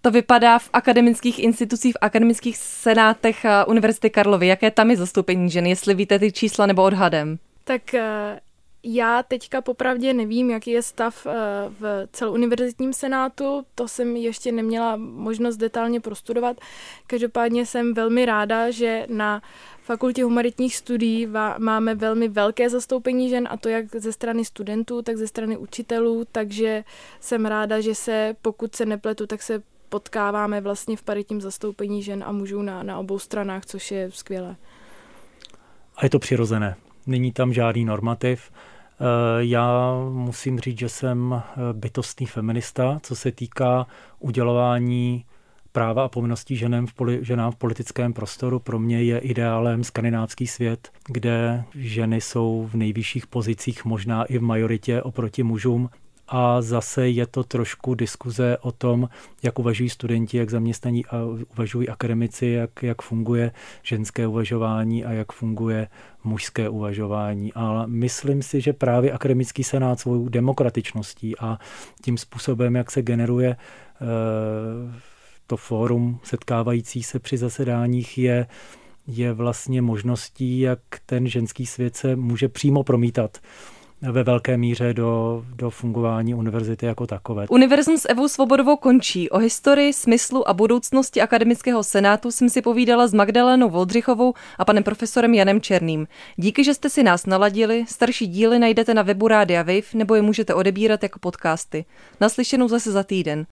to 0.00 0.10
vypadá 0.10 0.58
v 0.58 0.70
akademických 0.72 1.38
institucích, 1.38 1.94
v 1.94 1.98
akademických 2.00 2.56
senátech 2.56 3.36
Univerzity 3.66 4.10
Karlovy? 4.10 4.46
Jaké 4.46 4.70
tam 4.70 4.90
je 4.90 4.96
zastoupení 4.96 5.50
žen, 5.50 5.66
jestli 5.66 5.94
víte 5.94 6.18
ty 6.18 6.32
čísla 6.32 6.66
nebo 6.66 6.82
odhadem? 6.82 7.38
Tak 7.64 7.94
eh, 7.94 8.40
já 8.84 9.22
teďka 9.22 9.60
popravdě 9.60 10.12
nevím, 10.12 10.50
jaký 10.50 10.70
je 10.70 10.82
stav 10.82 11.26
eh, 11.26 11.32
v 11.80 12.08
celouniverzitním 12.12 12.92
senátu, 12.92 13.62
to 13.74 13.88
jsem 13.88 14.16
ještě 14.16 14.52
neměla 14.52 14.96
možnost 14.96 15.56
detailně 15.56 16.00
prostudovat. 16.00 16.56
Každopádně 17.06 17.66
jsem 17.66 17.94
velmi 17.94 18.26
ráda, 18.26 18.70
že 18.70 19.06
na 19.08 19.42
fakultě 19.82 20.24
humanitních 20.24 20.76
studií 20.76 21.28
máme 21.58 21.94
velmi 21.94 22.28
velké 22.28 22.70
zastoupení 22.70 23.28
žen 23.28 23.48
a 23.50 23.56
to 23.56 23.68
jak 23.68 23.96
ze 23.96 24.12
strany 24.12 24.44
studentů, 24.44 25.02
tak 25.02 25.16
ze 25.16 25.26
strany 25.26 25.56
učitelů, 25.56 26.24
takže 26.32 26.84
jsem 27.20 27.46
ráda, 27.46 27.80
že 27.80 27.94
se, 27.94 28.36
pokud 28.42 28.74
se 28.74 28.86
nepletu, 28.86 29.26
tak 29.26 29.42
se 29.42 29.62
potkáváme 29.88 30.60
vlastně 30.60 30.96
v 30.96 31.02
paritním 31.02 31.40
zastoupení 31.40 32.02
žen 32.02 32.24
a 32.26 32.32
mužů 32.32 32.62
na, 32.62 32.82
na 32.82 32.98
obou 32.98 33.18
stranách, 33.18 33.66
což 33.66 33.90
je 33.90 34.10
skvělé. 34.10 34.56
A 35.96 36.04
je 36.04 36.10
to 36.10 36.18
přirozené. 36.18 36.76
Není 37.06 37.32
tam 37.32 37.52
žádný 37.52 37.84
normativ. 37.84 38.50
Eh, 39.00 39.04
já 39.38 39.94
musím 40.12 40.60
říct, 40.60 40.78
že 40.78 40.88
jsem 40.88 41.42
eh, 41.42 41.72
bytostný 41.72 42.26
feminista, 42.26 42.98
co 43.02 43.16
se 43.16 43.32
týká 43.32 43.86
udělování 44.18 45.24
práva 45.72 46.04
a 46.04 46.08
povinností 46.08 46.56
ženám 46.56 46.86
v, 46.86 46.94
poli, 46.94 47.18
ženám 47.22 47.52
v 47.52 47.56
politickém 47.56 48.12
prostoru. 48.12 48.58
Pro 48.58 48.78
mě 48.78 49.02
je 49.02 49.18
ideálem 49.18 49.84
skandinávský 49.84 50.46
svět, 50.46 50.90
kde 51.06 51.64
ženy 51.74 52.20
jsou 52.20 52.68
v 52.72 52.74
nejvyšších 52.74 53.26
pozicích, 53.26 53.84
možná 53.84 54.24
i 54.24 54.38
v 54.38 54.42
majoritě 54.42 55.02
oproti 55.02 55.42
mužům. 55.42 55.90
A 56.34 56.62
zase 56.62 57.08
je 57.08 57.26
to 57.26 57.44
trošku 57.44 57.94
diskuze 57.94 58.56
o 58.60 58.72
tom, 58.72 59.08
jak 59.42 59.58
uvažují 59.58 59.88
studenti, 59.88 60.36
jak 60.36 60.50
zaměstnaní 60.50 61.06
a 61.06 61.16
uvažují 61.54 61.88
akademici, 61.88 62.46
jak, 62.46 62.82
jak 62.82 63.02
funguje 63.02 63.52
ženské 63.82 64.26
uvažování 64.26 65.04
a 65.04 65.12
jak 65.12 65.32
funguje 65.32 65.88
mužské 66.24 66.68
uvažování. 66.68 67.52
Ale 67.52 67.86
myslím 67.86 68.42
si, 68.42 68.60
že 68.60 68.72
právě 68.72 69.12
akademický 69.12 69.64
senát 69.64 70.00
svou 70.00 70.28
demokratičností 70.28 71.38
a 71.38 71.58
tím 72.04 72.18
způsobem, 72.18 72.76
jak 72.76 72.90
se 72.90 73.02
generuje 73.02 73.50
e, 73.50 73.56
to 75.46 75.56
fórum 75.56 76.20
setkávající 76.22 77.02
se 77.02 77.18
při 77.18 77.38
zasedáních 77.38 78.18
je, 78.18 78.46
je 79.06 79.32
vlastně 79.32 79.82
možností, 79.82 80.60
jak 80.60 80.80
ten 81.06 81.28
ženský 81.28 81.66
svět 81.66 81.96
se 81.96 82.16
může 82.16 82.48
přímo 82.48 82.82
promítat 82.82 83.38
ve 84.10 84.22
velké 84.22 84.56
míře 84.56 84.94
do, 84.94 85.44
do 85.54 85.70
fungování 85.70 86.34
univerzity 86.34 86.86
jako 86.86 87.06
takové. 87.06 87.46
Univerzum 87.48 87.98
s 87.98 88.08
Evou 88.08 88.28
Svobodovou 88.28 88.76
končí. 88.76 89.30
O 89.30 89.38
historii, 89.38 89.92
smyslu 89.92 90.48
a 90.48 90.54
budoucnosti 90.54 91.20
akademického 91.20 91.82
senátu 91.82 92.30
jsem 92.30 92.48
si 92.48 92.62
povídala 92.62 93.06
s 93.06 93.14
Magdalenou 93.14 93.70
Voldřichovou 93.70 94.34
a 94.58 94.64
panem 94.64 94.82
profesorem 94.82 95.34
Janem 95.34 95.60
Černým. 95.60 96.06
Díky, 96.36 96.64
že 96.64 96.74
jste 96.74 96.90
si 96.90 97.02
nás 97.02 97.26
naladili. 97.26 97.84
Starší 97.88 98.26
díly 98.26 98.58
najdete 98.58 98.94
na 98.94 99.02
webu 99.02 99.28
Rádia 99.28 99.62
Wave 99.62 99.94
nebo 99.94 100.14
je 100.14 100.22
můžete 100.22 100.54
odebírat 100.54 101.02
jako 101.02 101.18
podcasty. 101.18 101.84
Naslyšenou 102.20 102.68
zase 102.68 102.92
za 102.92 103.02
týden. 103.02 103.46